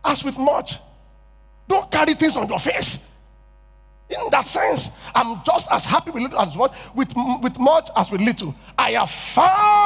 as 0.04 0.24
with 0.24 0.38
much. 0.38 0.80
Don't 1.68 1.90
carry 1.92 2.14
things 2.14 2.38
on 2.38 2.48
your 2.48 2.60
face. 2.60 3.00
In 4.10 4.20
that 4.32 4.46
sense, 4.46 4.90
I'm 5.16 5.44
just 5.44 5.72
as 5.72 5.84
happy 5.84 6.12
with 6.12 6.24
little 6.24 6.40
as 6.40 6.56
much, 6.56 6.72
with, 6.94 7.12
with 7.42 7.58
much 7.58 7.90
as 7.96 8.12
with 8.12 8.22
little. 8.22 8.54
I 8.78 8.92
have 8.92 9.10
found 9.10 9.85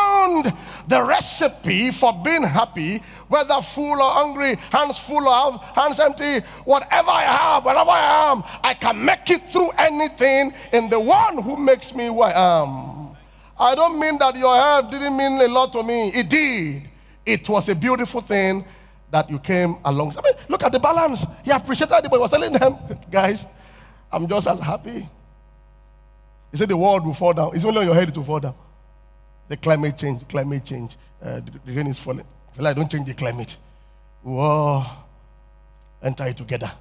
the 0.87 1.03
recipe 1.03 1.91
for 1.91 2.13
being 2.23 2.43
happy, 2.43 3.01
whether 3.27 3.61
full 3.61 4.01
or 4.01 4.11
hungry, 4.11 4.55
hands 4.71 4.97
full 4.97 5.27
or 5.27 5.57
hands 5.75 5.99
empty, 5.99 6.39
whatever 6.65 7.09
I 7.09 7.23
have, 7.23 7.65
wherever 7.65 7.89
I 7.89 8.31
am, 8.31 8.43
I 8.63 8.73
can 8.73 9.03
make 9.03 9.29
it 9.29 9.49
through 9.49 9.69
anything 9.77 10.53
in 10.73 10.89
the 10.89 10.99
one 10.99 11.41
who 11.41 11.57
makes 11.57 11.93
me 11.93 12.07
who 12.07 12.21
I 12.21 12.31
am. 12.61 13.15
I 13.59 13.75
don't 13.75 13.99
mean 13.99 14.17
that 14.19 14.35
your 14.35 14.55
help 14.55 14.91
didn't 14.91 15.17
mean 15.17 15.39
a 15.41 15.47
lot 15.47 15.73
to 15.73 15.83
me. 15.83 16.09
It 16.09 16.29
did. 16.29 16.89
It 17.25 17.47
was 17.49 17.67
a 17.69 17.75
beautiful 17.75 18.21
thing 18.21 18.65
that 19.11 19.29
you 19.29 19.39
came 19.39 19.77
along. 19.83 20.15
I 20.17 20.21
mean, 20.21 20.33
look 20.47 20.63
at 20.63 20.71
the 20.71 20.79
balance. 20.79 21.25
He 21.43 21.51
appreciated 21.51 22.05
it, 22.05 22.09
but 22.09 22.13
he 22.13 22.19
was 22.19 22.31
telling 22.31 22.53
them, 22.53 22.77
guys, 23.11 23.45
I'm 24.11 24.27
just 24.27 24.47
as 24.47 24.59
happy. 24.59 25.07
He 26.51 26.57
said 26.57 26.69
the 26.69 26.77
world 26.77 27.05
will 27.05 27.13
fall 27.13 27.33
down. 27.33 27.55
It's 27.55 27.65
only 27.65 27.79
on 27.79 27.85
your 27.85 27.95
head 27.95 28.09
it 28.09 28.17
will 28.17 28.23
fall 28.23 28.39
down. 28.39 28.55
The 29.49 29.57
climate 29.57 29.97
change, 29.97 30.27
climate 30.27 30.63
change. 30.63 30.95
Uh, 31.21 31.41
the, 31.41 31.59
the 31.65 31.73
rain 31.73 31.87
is 31.87 31.99
falling. 31.99 32.25
I 32.57 32.73
don't 32.73 32.89
change 32.91 33.07
the 33.07 33.13
climate, 33.13 33.55
we'll 34.23 34.85
enter 36.01 36.27
it 36.27 36.37
together. 36.37 36.71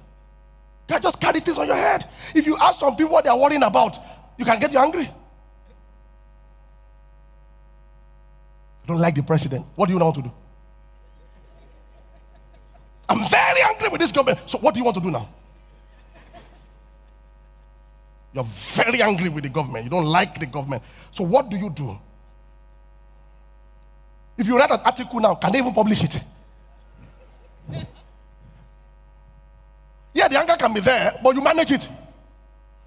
God 0.87 1.01
just 1.03 1.21
carry 1.21 1.39
things 1.39 1.57
on 1.57 1.67
your 1.67 1.75
head. 1.75 2.09
If 2.33 2.45
you 2.45 2.57
ask 2.57 2.79
some 2.79 2.95
people 2.95 3.13
what 3.13 3.23
they 3.23 3.29
are 3.29 3.37
worrying 3.37 3.63
about, 3.63 3.97
you 4.37 4.45
can 4.45 4.59
get 4.59 4.71
you 4.71 4.79
angry. 4.79 5.09
I 8.83 8.87
don't 8.87 8.97
like 8.97 9.15
the 9.15 9.23
president. 9.23 9.65
What 9.75 9.85
do 9.85 9.93
you 9.93 9.99
want 9.99 10.15
to 10.15 10.21
do? 10.23 10.31
I'm 13.07 13.27
very 13.29 13.61
angry 13.61 13.89
with 13.89 14.01
this 14.01 14.11
government. 14.11 14.39
So 14.47 14.57
what 14.57 14.73
do 14.73 14.79
you 14.79 14.83
want 14.83 14.95
to 14.95 15.01
do 15.01 15.11
now? 15.11 15.29
You're 18.33 18.43
very 18.43 19.01
angry 19.01 19.29
with 19.29 19.43
the 19.43 19.49
government. 19.49 19.85
You 19.85 19.89
don't 19.89 20.05
like 20.05 20.39
the 20.39 20.45
government. 20.45 20.83
So 21.11 21.23
what 21.23 21.49
do 21.49 21.57
you 21.57 21.69
do? 21.69 21.99
If 24.39 24.47
you 24.47 24.57
write 24.57 24.71
an 24.71 24.79
article 24.85 25.19
now, 25.19 25.35
can 25.35 25.51
they 25.51 25.57
even 25.57 25.73
publish 25.73 26.01
it? 26.01 26.17
Yeah, 30.13 30.29
the 30.29 30.39
anger 30.39 30.55
can 30.57 30.73
be 30.73 30.79
there, 30.79 31.19
but 31.21 31.35
you 31.35 31.41
manage 31.41 31.73
it. 31.73 31.87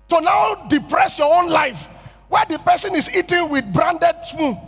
So 0.09 0.19
now 0.21 0.67
depress 0.67 1.19
your 1.19 1.33
own 1.33 1.51
life 1.51 1.89
where 2.29 2.47
the 2.47 2.59
person 2.59 2.95
is 2.95 3.15
eating 3.15 3.51
with 3.51 3.71
branded 3.71 4.17
spoon 4.25 4.59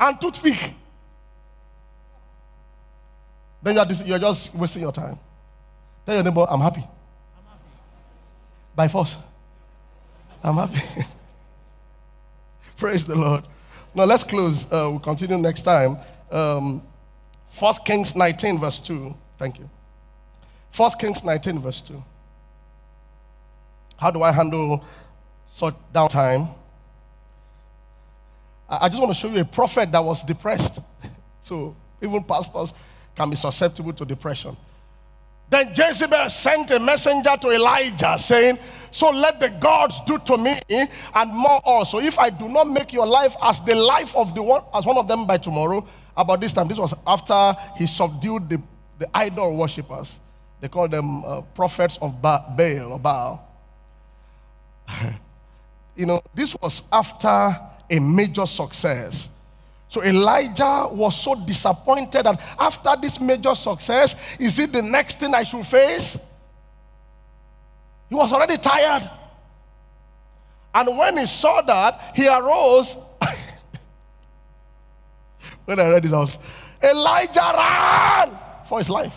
and 0.00 0.18
toothpick. 0.18 0.72
Then 3.62 3.74
you 3.74 3.80
are, 3.80 3.92
you 4.06 4.14
are 4.14 4.18
just 4.18 4.54
wasting 4.54 4.82
your 4.82 4.92
time. 4.92 5.18
Tell 6.06 6.14
your 6.14 6.24
neighbor, 6.24 6.46
I'm 6.48 6.60
happy. 6.60 6.80
I'm 6.80 7.44
happy 7.44 7.68
by 8.74 8.88
force. 8.88 9.16
I'm 10.42 10.54
happy. 10.54 10.80
Praise 12.78 13.06
the 13.06 13.16
Lord. 13.16 13.44
Now 13.94 14.04
let's 14.04 14.24
close. 14.24 14.66
Uh, 14.66 14.90
we'll 14.90 14.98
continue 14.98 15.38
next 15.38 15.62
time. 15.62 15.98
Um, 16.30 16.82
1 17.58 17.74
Kings 17.84 18.16
19, 18.16 18.58
verse 18.58 18.80
2. 18.80 19.14
Thank 19.38 19.58
you. 19.58 19.70
1 20.76 20.90
Kings 20.98 21.22
19, 21.22 21.60
verse 21.60 21.80
2. 21.82 22.02
How 23.96 24.10
do 24.10 24.22
I 24.22 24.32
handle 24.32 24.84
such 25.54 25.74
downtime? 25.92 26.52
I 28.68 28.88
just 28.88 29.00
want 29.00 29.14
to 29.14 29.18
show 29.18 29.28
you 29.28 29.40
a 29.40 29.44
prophet 29.44 29.92
that 29.92 30.04
was 30.04 30.24
depressed. 30.24 30.80
so 31.44 31.76
even 32.02 32.24
pastors 32.24 32.72
can 33.14 33.30
be 33.30 33.36
susceptible 33.36 33.92
to 33.92 34.04
depression. 34.04 34.56
Then 35.50 35.72
Jezebel 35.74 36.30
sent 36.30 36.70
a 36.70 36.80
messenger 36.80 37.36
to 37.40 37.50
Elijah 37.50 38.16
saying, 38.18 38.58
So 38.90 39.10
let 39.10 39.40
the 39.40 39.50
gods 39.50 40.00
do 40.06 40.18
to 40.18 40.38
me 40.38 40.58
and 41.14 41.32
more 41.32 41.60
also. 41.64 41.98
If 41.98 42.18
I 42.18 42.30
do 42.30 42.48
not 42.48 42.68
make 42.68 42.92
your 42.92 43.06
life 43.06 43.34
as 43.42 43.60
the 43.60 43.74
life 43.74 44.14
of 44.16 44.34
the 44.34 44.42
one 44.42 44.62
as 44.74 44.84
one 44.86 44.96
of 44.96 45.06
them 45.06 45.26
by 45.26 45.38
tomorrow, 45.38 45.86
about 46.16 46.40
this 46.40 46.52
time, 46.52 46.68
this 46.68 46.78
was 46.78 46.94
after 47.06 47.56
he 47.76 47.86
subdued 47.86 48.48
the, 48.48 48.62
the 48.98 49.08
idol 49.14 49.56
worshippers. 49.56 50.18
They 50.60 50.68
called 50.68 50.92
them 50.92 51.24
uh, 51.24 51.40
prophets 51.42 51.98
of 52.00 52.22
ba- 52.22 52.44
Baal 52.56 52.92
or 52.92 52.98
Baal. 52.98 53.48
you 55.96 56.06
know, 56.06 56.22
this 56.34 56.56
was 56.60 56.82
after 56.92 57.60
a 57.90 57.98
major 57.98 58.46
success. 58.46 59.28
So 59.94 60.02
Elijah 60.02 60.88
was 60.90 61.16
so 61.16 61.36
disappointed 61.36 62.24
that 62.24 62.40
after 62.58 62.96
this 63.00 63.20
major 63.20 63.54
success, 63.54 64.16
is 64.40 64.58
it 64.58 64.72
the 64.72 64.82
next 64.82 65.20
thing 65.20 65.32
I 65.32 65.44
should 65.44 65.64
face? 65.64 66.18
He 68.08 68.16
was 68.16 68.32
already 68.32 68.56
tired. 68.56 69.08
And 70.74 70.98
when 70.98 71.18
he 71.18 71.26
saw 71.26 71.62
that, 71.62 72.10
he 72.16 72.26
arose. 72.26 72.96
when 75.64 75.78
I 75.78 75.90
read 75.90 76.02
this, 76.02 76.10
house, 76.10 76.38
Elijah 76.82 77.52
ran 77.56 78.36
for 78.66 78.80
his 78.80 78.90
life 78.90 79.14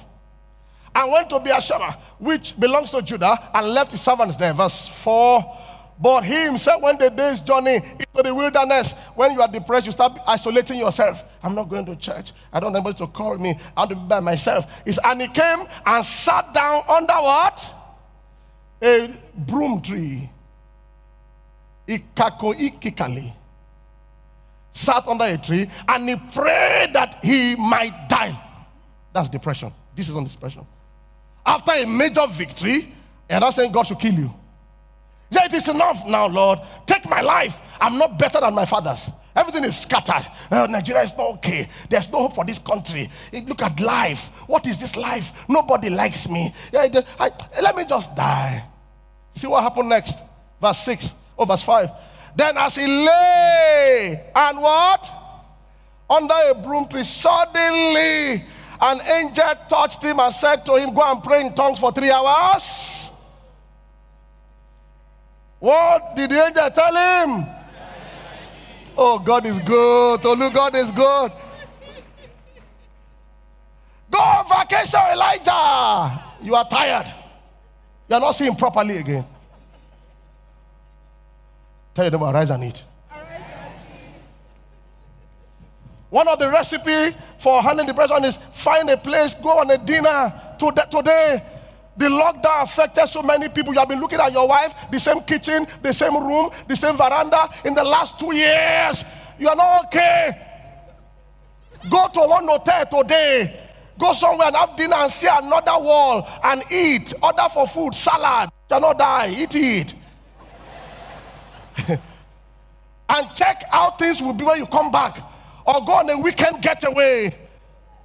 and 0.94 1.12
went 1.12 1.28
to 1.32 1.40
Beersheba, 1.40 1.98
which 2.20 2.56
belongs 2.60 2.92
to 2.92 3.02
Judah, 3.02 3.50
and 3.52 3.70
left 3.70 3.94
his 3.94 4.02
servants 4.02 4.38
there. 4.38 4.54
Verse 4.54 4.88
4 4.88 5.57
but 6.00 6.22
he 6.22 6.36
himself 6.44 6.82
when 6.82 6.98
the 6.98 7.10
day's 7.10 7.40
journey 7.40 7.76
into 7.76 8.24
the 8.24 8.34
wilderness. 8.34 8.92
When 9.16 9.32
you 9.34 9.42
are 9.42 9.48
depressed, 9.48 9.88
you 9.88 9.92
start 9.92 10.20
isolating 10.28 10.78
yourself. 10.78 11.24
I'm 11.42 11.56
not 11.56 11.70
going 11.70 11.86
to 11.86 11.96
church. 11.96 12.34
I 12.54 12.60
don't 12.60 12.74
want 12.74 12.86
anybody 12.86 13.06
to 13.06 13.08
call 13.12 13.38
me. 13.38 13.60
I 13.76 13.82
want 13.82 13.90
to 13.90 13.96
be 13.96 14.02
by 14.04 14.20
myself. 14.20 14.66
It's, 14.86 15.00
and 15.04 15.22
he 15.22 15.28
came 15.28 15.68
and 15.86 16.06
sat 16.06 16.54
down 16.54 16.84
under 16.88 17.14
what? 17.14 17.74
A 18.82 19.12
broom 19.36 19.82
tree. 19.82 20.30
Ikakoikikali. 21.88 23.34
Sat 24.74 25.08
under 25.08 25.26
a 25.26 25.38
tree 25.38 25.68
and 25.88 26.08
he 26.08 26.16
prayed 26.16 26.94
that 26.94 27.18
he 27.24 27.56
might 27.56 28.08
die. 28.08 28.40
That's 29.14 29.30
depression. 29.30 29.74
This 29.96 30.08
is 30.10 30.16
on 30.16 30.26
depression. 30.26 30.68
After 31.44 31.72
a 31.72 31.86
major 31.86 32.28
victory, 32.28 32.94
and 33.28 33.44
I'm 33.44 33.52
saying 33.52 33.72
God 33.72 33.84
should 33.88 33.98
kill 34.00 34.14
you. 34.14 34.34
It 35.32 35.54
is 35.54 35.68
enough 35.68 36.08
now, 36.08 36.28
Lord. 36.28 36.60
Take 36.86 37.08
my 37.10 37.22
life. 37.22 37.60
I'm 37.80 37.98
not 37.98 38.18
better 38.18 38.40
than 38.40 38.54
my 38.54 38.66
fathers. 38.66 39.10
Everything 39.36 39.66
is 39.66 39.78
scattered. 39.78 40.26
Uh, 40.50 40.68
Nigeria 40.68 41.04
is 41.04 41.12
not 41.18 41.28
okay. 41.36 41.70
There's 41.90 42.12
no 42.12 42.20
hope 42.20 42.36
for 42.36 42.46
this 42.46 42.58
country. 42.58 43.10
Look 43.32 43.62
at 43.62 43.80
life. 43.80 44.30
What 44.48 44.66
is 44.66 44.80
this 44.80 44.96
life? 44.96 45.32
Nobody 45.48 45.90
likes 45.90 46.28
me. 46.28 46.54
Yeah, 46.74 47.02
I, 47.20 47.32
let 47.62 47.76
me 47.76 47.86
just 47.86 48.16
die. 48.16 48.64
See 49.34 49.48
what 49.48 49.62
happened 49.62 49.90
next. 49.90 50.18
Verse 50.60 50.80
6 50.80 51.14
or 51.38 51.46
verse 51.46 51.62
5. 51.62 51.92
Then 52.36 52.58
as 52.58 52.76
he 52.76 52.88
lay 52.88 54.32
and 54.36 54.60
what? 54.60 55.12
Under 56.10 56.36
a 56.50 56.56
broom 56.56 56.88
tree, 56.88 57.04
suddenly 57.04 58.44
an 58.80 59.00
angel 59.08 59.54
touched 59.70 60.04
him 60.04 60.20
and 60.20 60.34
said 60.34 60.66
to 60.66 60.76
him, 60.76 60.94
Go 60.94 61.02
and 61.02 61.22
pray 61.24 61.46
in 61.46 61.54
tongues 61.54 61.80
for 61.80 61.92
three 61.92 62.12
hours. 62.12 63.07
What 65.60 66.16
did 66.16 66.30
the 66.30 66.46
angel 66.46 66.70
tell 66.70 66.96
him? 66.96 67.46
Oh, 68.98 69.20
God 69.20 69.46
is 69.46 69.60
good. 69.60 70.22
Tolu, 70.22 70.50
God 70.52 70.76
is 70.76 70.90
good. 70.92 71.32
Go 74.10 74.20
on 74.20 74.48
vacation, 74.48 75.00
Elijah. 75.12 76.24
You 76.42 76.56
are 76.56 76.68
tired. 76.68 77.14
You 78.10 78.16
are 78.16 78.20
not 78.20 78.32
seeing 78.32 78.56
properly 78.56 78.98
again. 78.98 79.26
Tell 81.94 82.06
your 82.06 82.12
neighbor, 82.12 82.32
rise 82.32 82.50
and 82.50 82.64
eat. 82.64 82.84
One 86.10 86.28
of 86.28 86.40
the 86.40 86.50
recipe 86.50 87.16
for 87.38 87.62
handling 87.62 87.88
depression 87.88 88.24
is 88.24 88.38
find 88.54 88.90
a 88.90 88.96
place, 88.96 89.34
go 89.34 89.60
on 89.60 89.70
a 89.70 89.78
dinner 89.78 90.34
today. 90.58 91.44
The 91.98 92.06
lockdown 92.06 92.64
affected 92.64 93.08
so 93.08 93.24
many 93.24 93.50
people. 93.50 93.74
You 93.74 93.80
have 93.80 93.90
been 93.90 94.00
looking 94.00 94.20
at 94.20 94.32
your 94.32 94.48
wife, 94.48 94.76
the 94.92 95.00
same 95.00 95.22
kitchen, 95.22 95.68
the 95.82 95.92
same 95.92 96.16
room, 96.16 96.52
the 96.68 96.76
same 96.76 96.96
veranda 96.96 97.50
in 97.66 97.74
the 97.74 97.84
last 97.84 98.20
two 98.20 98.36
years. 98.36 99.04
You 99.40 99.50
are 99.50 99.56
not 99.56 99.86
okay. 99.86 100.48
Go 101.90 102.08
to 102.14 102.20
one 102.20 102.48
hotel 102.48 102.86
today. 102.86 103.62
Go 103.98 104.14
somewhere 104.14 104.48
and 104.48 104.56
have 104.56 104.76
dinner 104.76 104.96
and 104.96 105.12
see 105.12 105.28
another 105.28 105.80
wall 105.80 106.28
and 106.44 106.64
eat. 106.72 107.14
Order 107.22 107.48
for 107.52 107.68
food, 107.68 107.96
salad. 107.96 108.50
You 108.70 108.76
cannot 108.76 109.00
die. 109.00 109.36
Eat 109.36 109.56
it. 109.56 109.94
and 113.10 113.28
check 113.36 113.64
how 113.72 113.92
things 113.92 114.22
will 114.22 114.34
be 114.34 114.44
when 114.44 114.60
you 114.60 114.68
come 114.68 114.92
back. 114.92 115.18
Or 115.66 115.84
go 115.84 115.94
on 115.94 116.10
a 116.10 116.18
weekend 116.18 116.62
getaway. 116.62 117.36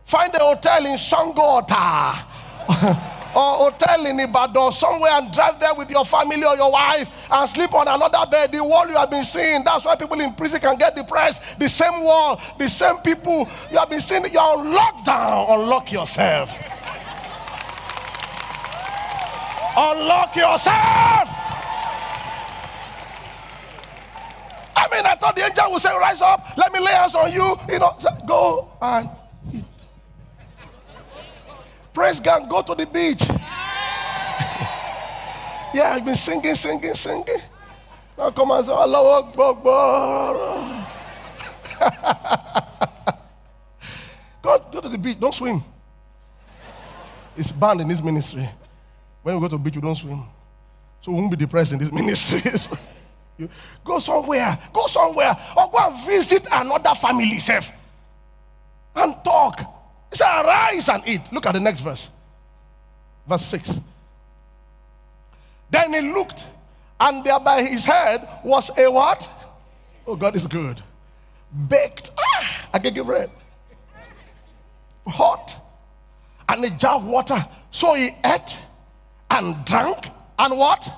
Find 0.06 0.34
a 0.34 0.38
hotel 0.38 0.86
in 0.86 0.96
Shangota. 0.96 2.24
or 3.34 3.70
hotel 3.70 4.06
in 4.06 4.20
Ibadan 4.20 4.72
somewhere 4.72 5.12
and 5.12 5.32
drive 5.32 5.58
there 5.58 5.74
with 5.74 5.90
your 5.90 6.04
family 6.04 6.44
or 6.44 6.56
your 6.56 6.70
wife 6.70 7.08
and 7.30 7.48
sleep 7.48 7.72
on 7.74 7.88
another 7.88 8.30
bed. 8.30 8.52
The 8.52 8.62
wall 8.62 8.88
you 8.88 8.96
have 8.96 9.10
been 9.10 9.24
seeing. 9.24 9.64
That's 9.64 9.84
why 9.84 9.96
people 9.96 10.20
in 10.20 10.32
prison 10.34 10.60
can 10.60 10.76
get 10.76 10.94
depressed. 10.94 11.42
The 11.58 11.68
same 11.68 12.04
wall, 12.04 12.40
the 12.58 12.68
same 12.68 12.98
people 12.98 13.48
you 13.70 13.78
have 13.78 13.90
been 13.90 14.00
seeing. 14.00 14.24
You're 14.32 14.40
on 14.42 14.66
lockdown. 14.72 15.60
Unlock 15.62 15.90
yourself. 15.90 16.50
Unlock 19.76 20.36
yourself. 20.36 21.28
I 24.76 24.88
mean, 24.90 25.06
I 25.06 25.14
thought 25.18 25.34
the 25.36 25.44
angel 25.44 25.72
would 25.72 25.80
say, 25.80 25.96
Rise 25.96 26.20
up, 26.20 26.46
let 26.58 26.72
me 26.72 26.80
lay 26.80 26.92
hands 26.92 27.14
on 27.14 27.32
you. 27.32 27.58
You 27.68 27.78
know, 27.78 27.96
go 28.26 28.70
and 28.82 29.08
Praise 31.92 32.20
God, 32.20 32.48
go 32.48 32.62
to 32.62 32.74
the 32.74 32.86
beach. 32.86 33.22
yeah, 35.74 35.92
I've 35.92 36.04
been 36.04 36.14
singing, 36.16 36.54
singing, 36.54 36.94
singing. 36.94 37.40
Now 38.16 38.30
come 38.30 38.50
and 38.52 38.64
say, 38.64 38.72
Allah 38.72 39.18
Akbar. 39.18 40.34
go, 44.42 44.58
go 44.72 44.80
to 44.80 44.88
the 44.88 44.98
beach, 44.98 45.20
don't 45.20 45.34
swim. 45.34 45.62
It's 47.36 47.52
banned 47.52 47.82
in 47.82 47.88
this 47.88 48.02
ministry. 48.02 48.48
When 49.22 49.34
we 49.34 49.40
go 49.40 49.48
to 49.48 49.56
the 49.56 49.62
beach, 49.62 49.74
we 49.76 49.82
don't 49.82 49.96
swim. 49.96 50.24
So 51.02 51.12
we 51.12 51.18
won't 51.18 51.30
be 51.30 51.36
depressed 51.36 51.72
in 51.72 51.78
this 51.78 51.92
ministry. 52.00 52.42
go 53.84 53.98
somewhere, 53.98 54.58
go 54.72 54.86
somewhere, 54.86 55.36
or 55.56 55.70
go 55.70 55.78
and 55.78 56.06
visit 56.06 56.46
another 56.50 56.94
family, 56.94 57.38
self, 57.38 57.70
and 58.96 59.14
talk. 59.24 59.81
He 60.12 60.18
said, 60.18 60.44
Arise 60.44 60.88
and 60.90 61.02
eat. 61.06 61.32
Look 61.32 61.46
at 61.46 61.54
the 61.54 61.60
next 61.60 61.80
verse. 61.80 62.10
Verse 63.26 63.46
6. 63.46 63.80
Then 65.70 65.94
he 65.94 66.12
looked, 66.12 66.44
and 67.00 67.24
there 67.24 67.40
by 67.40 67.62
his 67.62 67.82
head 67.82 68.28
was 68.44 68.70
a 68.76 68.90
what? 68.90 69.26
Oh, 70.06 70.14
God 70.14 70.36
is 70.36 70.46
good. 70.46 70.82
Baked. 71.68 72.10
Ah, 72.18 72.68
I 72.74 72.78
can 72.78 72.92
give 72.92 73.06
bread. 73.06 73.30
Hot. 75.06 75.58
And 76.46 76.62
a 76.62 76.70
jar 76.70 76.96
of 76.96 77.06
water. 77.06 77.46
So 77.70 77.94
he 77.94 78.10
ate 78.22 78.58
and 79.30 79.64
drank 79.64 80.10
and 80.38 80.58
what? 80.58 80.94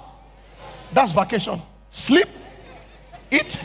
That's 0.93 1.13
vacation. 1.13 1.63
Sleep, 1.93 2.29
eat. 3.31 3.61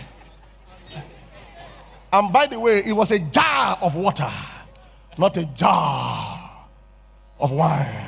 And 2.13 2.32
by 2.32 2.45
the 2.45 2.60
way, 2.60 2.84
it 2.86 2.91
was 2.91 3.10
a 3.10 3.17
jar 3.17 3.80
of 3.82 3.95
water 3.95 4.32
not 5.19 5.38
a 5.38 5.45
jar 5.45 6.67
of 7.39 7.51
wine. 7.51 8.05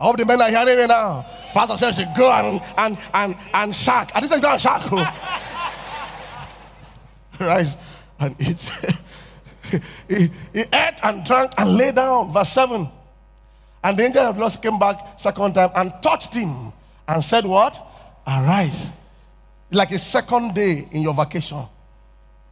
I 0.00 0.04
hope 0.04 0.16
the 0.16 0.24
men 0.24 0.40
are 0.40 0.50
hearing 0.50 0.78
me 0.78 0.86
now. 0.86 1.24
Pastor 1.52 1.76
says 1.76 1.96
to 1.96 2.12
go 2.16 2.32
and 2.32 2.60
and 2.76 2.98
and 3.14 3.36
and 3.54 3.74
shark. 3.74 4.10
I 4.14 4.20
didn't 4.20 4.32
say 4.32 4.40
go 4.40 4.50
and 4.50 4.60
shark. 4.60 4.90
Rise 7.38 7.76
and 8.18 8.34
eat. 8.40 8.68
he, 10.08 10.30
he 10.52 10.60
ate 10.60 10.98
and 11.04 11.24
drank 11.24 11.52
and 11.56 11.76
lay 11.76 11.92
down. 11.92 12.32
Verse 12.32 12.50
7. 12.50 12.88
And 13.84 13.96
the 13.96 14.04
angel 14.04 14.22
of 14.22 14.34
the 14.34 14.40
Lord 14.40 14.62
came 14.62 14.78
back 14.78 15.20
second 15.20 15.54
time 15.54 15.70
and 15.74 15.92
touched 16.02 16.34
him 16.34 16.72
and 17.06 17.24
said, 17.24 17.46
What? 17.46 17.80
Arise. 18.26 18.90
Like 19.70 19.92
a 19.92 19.98
second 19.98 20.54
day 20.54 20.88
in 20.90 21.02
your 21.02 21.14
vacation. 21.14 21.64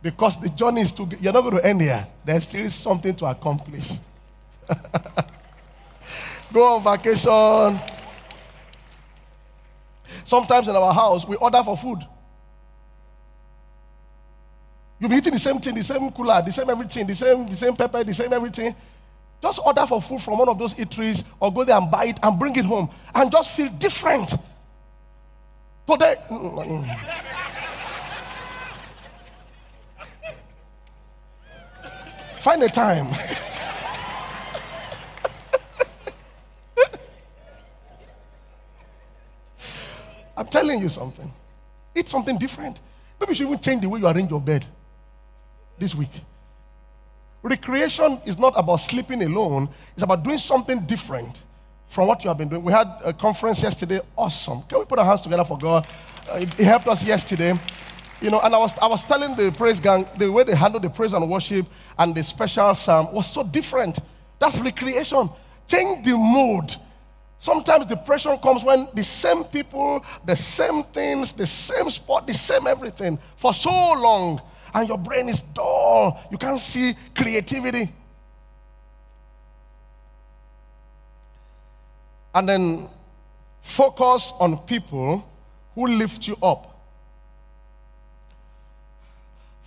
Because 0.02 0.40
the 0.40 0.48
journey 0.48 0.82
is 0.82 0.92
too, 0.92 1.08
you're 1.20 1.32
not 1.32 1.42
going 1.42 1.56
to 1.56 1.64
end 1.64 1.80
here. 1.80 2.06
There's 2.24 2.44
still 2.48 2.68
something 2.70 3.14
to 3.16 3.26
accomplish. 3.26 3.90
Go 6.52 6.76
on 6.76 6.82
vacation. 6.82 7.78
Sometimes 10.24 10.68
in 10.68 10.76
our 10.76 10.92
house, 10.94 11.26
we 11.26 11.36
order 11.36 11.62
for 11.62 11.76
food. 11.76 11.98
You'll 14.98 15.10
be 15.10 15.16
eating 15.16 15.32
the 15.32 15.38
same 15.38 15.58
thing, 15.58 15.74
the 15.74 15.84
same 15.84 16.10
cooler, 16.10 16.42
the 16.42 16.52
same 16.52 16.68
everything, 16.68 17.06
the 17.06 17.14
same, 17.14 17.48
the 17.48 17.56
same 17.56 17.74
pepper, 17.74 18.04
the 18.04 18.14
same 18.14 18.32
everything. 18.32 18.74
Just 19.42 19.58
order 19.64 19.86
for 19.86 20.02
food 20.02 20.20
from 20.20 20.38
one 20.38 20.48
of 20.48 20.58
those 20.58 20.74
eateries 20.74 21.24
or 21.40 21.52
go 21.52 21.64
there 21.64 21.76
and 21.76 21.90
buy 21.90 22.06
it 22.06 22.18
and 22.22 22.38
bring 22.38 22.54
it 22.56 22.64
home 22.64 22.90
and 23.14 23.32
just 23.32 23.50
feel 23.50 23.68
different. 23.70 24.30
Today. 25.86 26.16
Mm, 26.28 26.54
mm, 26.54 26.84
mm. 26.84 27.49
Find 32.40 32.62
a 32.62 32.68
time. 32.68 33.07
I'm 40.37 40.46
telling 40.46 40.81
you 40.81 40.88
something. 40.88 41.31
Eat 41.94 42.09
something 42.09 42.38
different. 42.38 42.81
Maybe 43.20 43.33
you 43.33 43.37
should 43.37 43.46
even 43.46 43.61
change 43.61 43.83
the 43.83 43.90
way 43.90 44.00
you 44.00 44.09
arrange 44.09 44.31
your 44.31 44.40
bed 44.40 44.64
this 45.79 45.94
week. 45.94 46.12
Recreation 47.42 48.18
is 48.24 48.38
not 48.38 48.55
about 48.57 48.76
sleeping 48.76 49.22
alone, 49.22 49.68
it's 49.94 50.03
about 50.03 50.22
doing 50.22 50.38
something 50.38 50.81
different 50.81 51.42
from 51.88 52.09
what 52.09 52.24
you 52.24 52.29
have 52.29 52.38
been 52.38 52.48
doing. 52.48 52.62
We 52.62 52.72
had 52.72 52.88
a 53.05 53.12
conference 53.12 53.62
yesterday. 53.62 54.00
Awesome. 54.16 54.62
Can 54.62 54.79
we 54.79 54.87
put 54.87 54.98
our 54.98 55.05
hands 55.05 55.20
together 55.20 55.44
for 55.44 55.59
God? 55.59 55.87
Uh, 56.29 56.46
he 56.57 56.62
helped 56.62 56.87
us 56.87 57.03
yesterday. 57.03 57.59
You 58.20 58.30
know, 58.30 58.40
and 58.40 58.54
I 58.54 58.59
was, 58.59 58.76
I 58.78 58.87
was 58.87 59.02
telling 59.04 59.35
the 59.35 59.50
praise 59.50 59.80
gang 59.80 60.06
the 60.18 60.30
way 60.30 60.44
they 60.44 60.54
handle 60.54 60.78
the 60.78 60.90
praise 60.90 61.14
and 61.14 61.28
worship 61.28 61.66
and 61.98 62.14
the 62.14 62.22
special 62.22 62.74
psalm 62.74 63.12
was 63.12 63.30
so 63.30 63.42
different. 63.42 63.98
That's 64.38 64.59
recreation. 64.59 65.30
Change 65.66 66.04
the 66.04 66.16
mood. 66.16 66.76
Sometimes 67.38 67.87
depression 67.87 68.37
comes 68.38 68.62
when 68.62 68.87
the 68.92 69.02
same 69.02 69.44
people, 69.44 70.04
the 70.26 70.37
same 70.37 70.83
things, 70.85 71.33
the 71.33 71.46
same 71.46 71.88
spot, 71.88 72.26
the 72.26 72.35
same 72.35 72.66
everything 72.66 73.18
for 73.37 73.54
so 73.54 73.70
long, 73.70 74.42
and 74.74 74.87
your 74.87 74.98
brain 74.98 75.30
is 75.30 75.40
dull. 75.54 76.20
You 76.30 76.37
can't 76.37 76.61
see 76.61 76.94
creativity. 77.14 77.90
And 82.35 82.46
then 82.46 82.88
focus 83.62 84.35
on 84.38 84.59
people 84.59 85.26
who 85.74 85.87
lift 85.87 86.28
you 86.28 86.37
up 86.42 86.69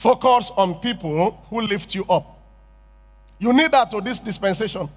Focus 0.03 0.51
on 0.57 0.75
people 0.81 1.31
who 1.49 1.61
lift 1.61 1.95
you 1.95 2.03
up. 2.09 2.37
You 3.39 3.53
need 3.53 3.71
that 3.71 3.89
to 3.91 4.01
this 4.01 4.19
dispensation. 4.19 4.89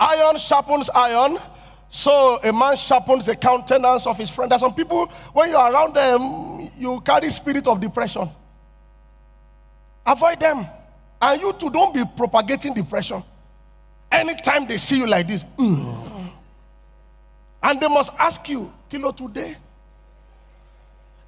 Iron 0.00 0.38
sharpens 0.38 0.88
iron, 0.88 1.36
so 1.90 2.40
a 2.42 2.50
man 2.50 2.78
sharpens 2.78 3.26
the 3.26 3.36
countenance 3.36 4.06
of 4.06 4.16
his 4.16 4.30
friend. 4.30 4.50
There's 4.50 4.62
some 4.62 4.74
people, 4.74 5.04
when 5.34 5.50
you're 5.50 5.70
around 5.70 5.92
them, 5.94 6.70
you 6.78 7.02
carry 7.02 7.28
spirit 7.28 7.66
of 7.66 7.80
depression. 7.80 8.30
Avoid 10.06 10.40
them. 10.40 10.66
And 11.20 11.42
you 11.42 11.52
too, 11.52 11.68
don't 11.68 11.92
be 11.92 12.04
propagating 12.16 12.72
depression. 12.72 13.22
Anytime 14.10 14.66
they 14.66 14.78
see 14.78 14.96
you 14.96 15.06
like 15.06 15.28
this, 15.28 15.44
mm, 15.58 16.30
and 17.62 17.80
they 17.82 17.88
must 17.88 18.14
ask 18.18 18.48
you, 18.48 18.72
kilo 18.88 19.12
today. 19.12 19.56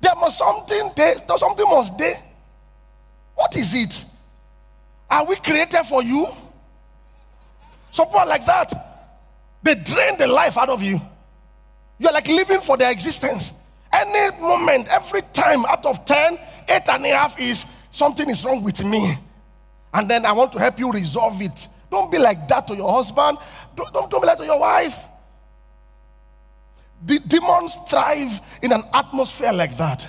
There 0.00 0.14
must 0.16 0.38
something 0.38 0.92
there, 0.96 1.16
something 1.38 1.66
must 1.66 1.96
there. 1.98 2.22
What 3.34 3.54
is 3.56 3.74
it? 3.74 4.04
Are 5.10 5.24
we 5.24 5.36
created 5.36 5.84
for 5.84 6.02
you? 6.02 6.28
Some 7.92 8.06
people 8.06 8.26
like 8.26 8.46
that. 8.46 8.72
They 9.62 9.74
drain 9.74 10.16
the 10.16 10.26
life 10.26 10.56
out 10.56 10.70
of 10.70 10.82
you. 10.82 11.00
You're 11.98 12.12
like 12.12 12.28
living 12.28 12.60
for 12.60 12.76
their 12.76 12.90
existence. 12.90 13.52
Any 13.92 14.36
moment, 14.40 14.88
every 14.88 15.22
time 15.32 15.66
out 15.66 15.84
of 15.84 16.04
10, 16.04 16.38
eight 16.68 16.88
and 16.88 17.04
a 17.04 17.08
half 17.10 17.38
is 17.40 17.64
something 17.90 18.30
is 18.30 18.44
wrong 18.44 18.62
with 18.62 18.84
me. 18.84 19.18
And 19.92 20.08
then 20.08 20.24
I 20.24 20.32
want 20.32 20.52
to 20.52 20.58
help 20.58 20.78
you 20.78 20.90
resolve 20.92 21.42
it. 21.42 21.68
Don't 21.90 22.10
be 22.10 22.18
like 22.18 22.46
that 22.48 22.68
to 22.68 22.76
your 22.76 22.90
husband. 22.90 23.38
Don't, 23.74 23.92
don't, 23.92 24.10
don't 24.10 24.20
be 24.20 24.26
like 24.26 24.38
to 24.38 24.44
your 24.44 24.60
wife. 24.60 24.96
The 27.04 27.18
demons 27.18 27.76
thrive 27.88 28.40
in 28.62 28.72
an 28.72 28.82
atmosphere 28.92 29.52
like 29.52 29.76
that. 29.78 30.06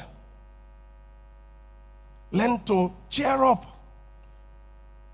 Learn 2.32 2.64
to 2.66 2.92
cheer 3.10 3.44
up. 3.44 3.66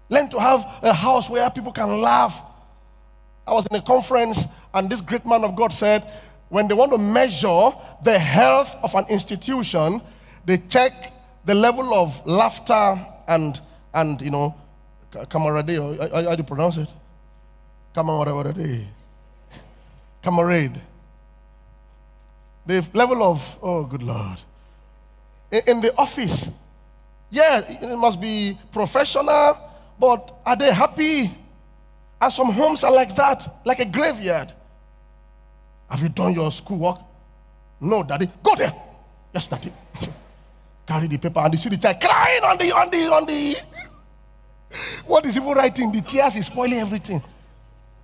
Learn 0.10 0.30
to 0.30 0.40
have 0.40 0.66
a 0.82 0.94
house 0.94 1.30
where 1.30 1.50
people 1.50 1.72
can 1.72 2.02
laugh. 2.02 2.42
I 3.46 3.54
was 3.54 3.66
in 3.68 3.76
a 3.76 3.82
conference, 3.82 4.44
and 4.74 4.90
this 4.90 5.02
great 5.02 5.26
man 5.26 5.44
of 5.44 5.56
God 5.56 5.74
said, 5.74 6.04
when 6.50 6.68
they 6.68 6.74
want 6.74 6.92
to 6.92 6.98
measure 6.98 7.72
the 8.04 8.18
health 8.18 8.76
of 8.82 8.96
an 8.96 9.06
institution, 9.10 10.02
they 10.46 10.58
check 10.58 11.14
the 11.46 11.56
level 11.56 11.94
of 11.94 12.26
laughter 12.26 13.06
and, 13.28 13.60
and 13.94 14.22
you 14.22 14.30
know, 14.30 14.56
camaraderie, 15.30 15.98
how, 15.98 16.24
how 16.24 16.36
do 16.36 16.38
you 16.38 16.44
pronounce 16.44 16.78
it? 16.78 16.88
Camaraderie. 17.94 18.88
Camarade. 20.22 20.82
The 22.68 22.86
level 22.94 23.24
of, 23.24 23.58
oh, 23.64 23.84
good 23.86 24.04
Lord. 24.04 24.40
In, 25.50 25.62
in 25.68 25.82
the 25.82 25.96
office, 25.96 26.50
yeah, 27.30 27.62
it 27.66 27.98
must 27.98 28.20
be 28.20 28.58
professional, 28.74 29.58
but 29.98 30.40
are 30.46 30.56
they 30.56 30.74
happy? 30.74 31.32
And 32.22 32.34
some 32.34 32.52
homes 32.52 32.84
are 32.84 32.92
like 32.92 33.16
that, 33.16 33.62
like 33.66 33.80
a 33.80 33.86
graveyard. 33.86 34.52
Have 35.90 36.02
you 36.04 36.10
done 36.10 36.34
your 36.34 36.52
schoolwork? 36.52 37.00
No, 37.80 38.04
daddy. 38.04 38.30
Go 38.44 38.56
there. 38.56 38.74
Yes, 39.34 39.48
daddy. 39.48 39.72
Carry 40.88 41.08
the 41.08 41.18
paper 41.18 41.40
and 41.40 41.54
you 41.54 41.60
see 41.60 41.70
the 41.70 41.78
child 41.78 42.02
crying 42.02 42.44
on 42.44 42.58
the 42.58 42.72
on 42.72 42.90
the 42.90 43.14
on 43.14 43.26
the. 43.26 43.58
What 45.06 45.26
is 45.26 45.38
even 45.38 45.50
writing? 45.54 45.92
The 45.92 46.02
tears 46.02 46.36
is 46.36 46.48
spoiling 46.48 46.80
everything. 46.80 47.24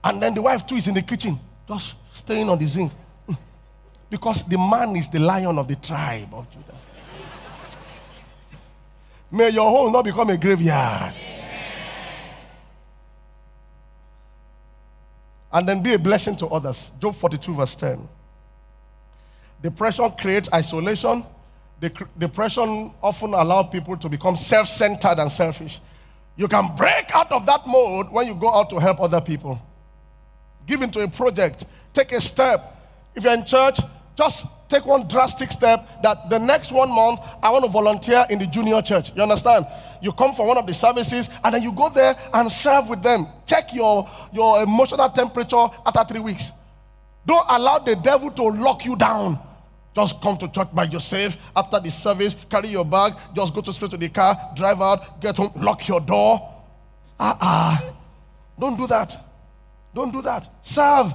And 0.03 0.21
then 0.21 0.33
the 0.33 0.41
wife 0.41 0.65
too 0.65 0.75
is 0.75 0.87
in 0.87 0.93
the 0.93 1.01
kitchen, 1.01 1.37
just 1.67 1.95
staying 2.13 2.49
on 2.49 2.57
the 2.57 2.65
zinc. 2.65 2.91
Because 4.13 4.43
the 4.43 4.59
man 4.59 4.95
is 4.95 5.09
the 5.09 5.17
lion 5.17 5.57
of 5.57 5.67
the 5.67 5.75
tribe 5.75 6.31
of 6.35 6.47
Judah. 6.51 6.77
May 9.31 9.49
your 9.49 9.67
home 9.71 9.91
not 9.91 10.05
become 10.05 10.29
a 10.29 10.37
graveyard. 10.37 11.15
And 15.51 15.67
then 15.67 15.81
be 15.81 15.95
a 15.95 15.97
blessing 15.97 16.35
to 16.35 16.45
others. 16.45 16.91
Job 17.01 17.15
42, 17.15 17.55
verse 17.55 17.73
10. 17.73 18.07
Depression 19.63 20.11
creates 20.11 20.47
isolation. 20.53 21.25
Depression 22.15 22.93
often 23.01 23.33
allows 23.33 23.71
people 23.71 23.97
to 23.97 24.09
become 24.09 24.37
self 24.37 24.69
centered 24.69 25.17
and 25.17 25.31
selfish. 25.31 25.81
You 26.35 26.47
can 26.47 26.75
break 26.75 27.15
out 27.15 27.31
of 27.31 27.47
that 27.47 27.65
mode 27.65 28.11
when 28.11 28.27
you 28.27 28.35
go 28.35 28.53
out 28.53 28.69
to 28.69 28.77
help 28.77 28.99
other 29.01 29.21
people. 29.21 29.59
Give 30.67 30.83
into 30.83 30.99
a 30.99 31.07
project, 31.07 31.65
take 31.93 32.11
a 32.11 32.21
step. 32.21 32.69
If 33.15 33.23
you're 33.23 33.33
in 33.33 33.45
church, 33.45 33.79
just 34.15 34.45
take 34.69 34.85
one 34.85 35.07
drastic 35.07 35.51
step 35.51 35.87
that 36.03 36.29
the 36.29 36.37
next 36.37 36.71
one 36.71 36.89
month 36.89 37.19
I 37.41 37.49
want 37.51 37.65
to 37.65 37.71
volunteer 37.71 38.25
in 38.29 38.39
the 38.39 38.47
junior 38.47 38.81
church. 38.81 39.11
You 39.15 39.21
understand? 39.23 39.65
You 40.01 40.11
come 40.11 40.35
for 40.35 40.45
one 40.45 40.57
of 40.57 40.67
the 40.67 40.73
services 40.73 41.29
and 41.43 41.53
then 41.53 41.63
you 41.63 41.71
go 41.71 41.89
there 41.89 42.15
and 42.33 42.51
serve 42.51 42.89
with 42.89 43.01
them. 43.01 43.27
Check 43.45 43.73
your, 43.73 44.09
your 44.31 44.61
emotional 44.61 45.09
temperature 45.09 45.67
after 45.85 46.03
three 46.05 46.19
weeks. 46.19 46.51
Don't 47.25 47.45
allow 47.49 47.79
the 47.79 47.95
devil 47.95 48.29
to 48.31 48.43
lock 48.43 48.85
you 48.85 48.95
down. 48.95 49.39
Just 49.95 50.19
come 50.21 50.37
to 50.37 50.47
church 50.47 50.69
by 50.73 50.85
yourself 50.85 51.37
after 51.55 51.79
the 51.79 51.91
service, 51.91 52.35
carry 52.49 52.69
your 52.69 52.83
bag, 52.83 53.13
just 53.35 53.53
go 53.53 53.61
to 53.61 53.71
straight 53.71 53.91
to 53.91 53.97
the 53.97 54.09
car, 54.09 54.35
drive 54.55 54.81
out, 54.81 55.21
get 55.21 55.37
home, 55.37 55.51
lock 55.55 55.87
your 55.87 55.99
door. 55.99 56.49
Ah, 57.19 57.79
uh-uh. 57.79 57.93
Don't 58.59 58.77
do 58.77 58.87
that. 58.87 59.23
Don't 59.93 60.11
do 60.11 60.21
that. 60.23 60.51
Serve, 60.63 61.13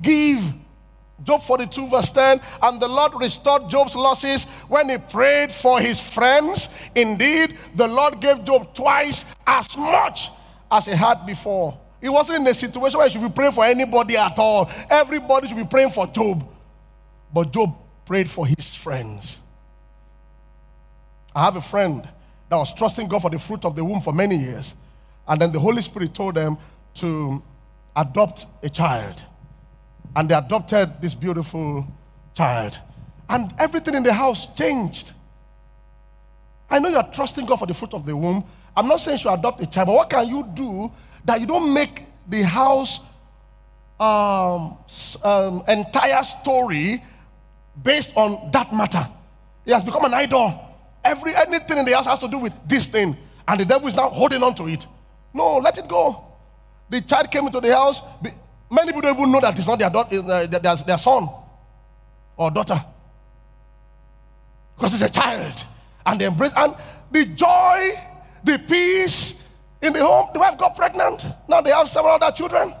give. 0.00 0.42
Job 1.24 1.42
42, 1.42 1.88
verse 1.88 2.10
10. 2.10 2.40
And 2.62 2.80
the 2.80 2.88
Lord 2.88 3.12
restored 3.16 3.68
Job's 3.68 3.94
losses 3.94 4.44
when 4.68 4.88
he 4.88 4.98
prayed 4.98 5.52
for 5.52 5.80
his 5.80 6.00
friends. 6.00 6.68
Indeed, 6.94 7.58
the 7.74 7.88
Lord 7.88 8.20
gave 8.20 8.44
Job 8.44 8.74
twice 8.74 9.24
as 9.46 9.76
much 9.76 10.30
as 10.70 10.86
he 10.86 10.92
had 10.92 11.26
before. 11.26 11.78
He 12.00 12.08
wasn't 12.08 12.40
in 12.40 12.46
a 12.46 12.54
situation 12.54 12.98
where 12.98 13.08
he 13.08 13.12
should 13.12 13.22
be 13.22 13.28
praying 13.28 13.52
for 13.52 13.64
anybody 13.64 14.16
at 14.16 14.38
all. 14.38 14.70
Everybody 14.88 15.48
should 15.48 15.56
be 15.56 15.64
praying 15.64 15.90
for 15.90 16.06
Job. 16.06 16.48
But 17.32 17.52
Job 17.52 17.76
prayed 18.06 18.30
for 18.30 18.46
his 18.46 18.74
friends. 18.74 19.38
I 21.34 21.44
have 21.44 21.56
a 21.56 21.60
friend 21.60 22.08
that 22.48 22.56
was 22.56 22.72
trusting 22.72 23.08
God 23.08 23.22
for 23.22 23.30
the 23.30 23.38
fruit 23.38 23.64
of 23.64 23.74
the 23.76 23.84
womb 23.84 24.00
for 24.00 24.12
many 24.12 24.36
years. 24.36 24.74
And 25.26 25.40
then 25.40 25.52
the 25.52 25.60
Holy 25.60 25.82
Spirit 25.82 26.14
told 26.14 26.36
them 26.36 26.56
to 26.94 27.42
adopt 27.94 28.46
a 28.62 28.70
child 28.70 29.22
and 30.16 30.28
they 30.28 30.34
adopted 30.34 31.00
this 31.00 31.14
beautiful 31.14 31.86
child. 32.34 32.78
And 33.28 33.52
everything 33.58 33.94
in 33.94 34.02
the 34.02 34.12
house 34.12 34.46
changed. 34.54 35.12
I 36.70 36.78
know 36.78 36.88
you're 36.88 37.02
trusting 37.02 37.46
God 37.46 37.56
for 37.56 37.66
the 37.66 37.74
fruit 37.74 37.94
of 37.94 38.04
the 38.04 38.16
womb. 38.16 38.44
I'm 38.76 38.86
not 38.86 39.00
saying 39.00 39.18
you 39.18 39.22
should 39.22 39.32
adopt 39.32 39.60
a 39.62 39.66
child, 39.66 39.86
but 39.88 39.94
what 39.94 40.10
can 40.10 40.28
you 40.28 40.44
do 40.54 40.90
that 41.24 41.40
you 41.40 41.46
don't 41.46 41.72
make 41.72 42.04
the 42.28 42.42
house 42.42 43.00
um, 43.98 44.78
um, 45.22 45.62
entire 45.66 46.22
story 46.22 47.02
based 47.82 48.16
on 48.16 48.50
that 48.52 48.72
matter? 48.72 49.06
It 49.66 49.72
has 49.74 49.82
become 49.82 50.04
an 50.04 50.14
idol. 50.14 50.64
Every 51.04 51.34
anything 51.34 51.78
in 51.78 51.84
the 51.84 51.92
house 51.92 52.06
has 52.06 52.18
to 52.20 52.28
do 52.28 52.38
with 52.38 52.52
this 52.66 52.86
thing, 52.86 53.16
and 53.46 53.60
the 53.60 53.64
devil 53.64 53.88
is 53.88 53.94
now 53.94 54.08
holding 54.10 54.42
on 54.42 54.54
to 54.56 54.68
it. 54.68 54.86
No, 55.32 55.58
let 55.58 55.78
it 55.78 55.88
go. 55.88 56.24
The 56.90 57.00
child 57.00 57.30
came 57.30 57.46
into 57.46 57.60
the 57.60 57.74
house. 57.74 58.00
Many 58.70 58.88
people 58.88 59.00
don't 59.02 59.18
even 59.18 59.32
know 59.32 59.40
that 59.40 59.56
it's 59.58 59.66
not 59.66 59.78
their, 59.78 59.90
daughter, 59.90 60.20
uh, 60.20 60.46
their, 60.46 60.76
their 60.76 60.98
son 60.98 61.28
or 62.36 62.50
daughter. 62.50 62.84
Because 64.76 64.94
it's 64.94 65.02
a 65.02 65.12
child. 65.12 65.64
And 66.04 66.20
they 66.20 66.26
embrace, 66.26 66.52
and 66.56 66.74
the 67.10 67.24
joy, 67.24 67.92
the 68.44 68.58
peace 68.68 69.34
in 69.82 69.92
the 69.92 70.04
home, 70.04 70.28
the 70.32 70.38
wife 70.40 70.58
got 70.58 70.74
pregnant. 70.76 71.24
Now 71.48 71.60
they 71.60 71.70
have 71.70 71.88
several 71.88 72.14
other 72.14 72.34
children. 72.34 72.74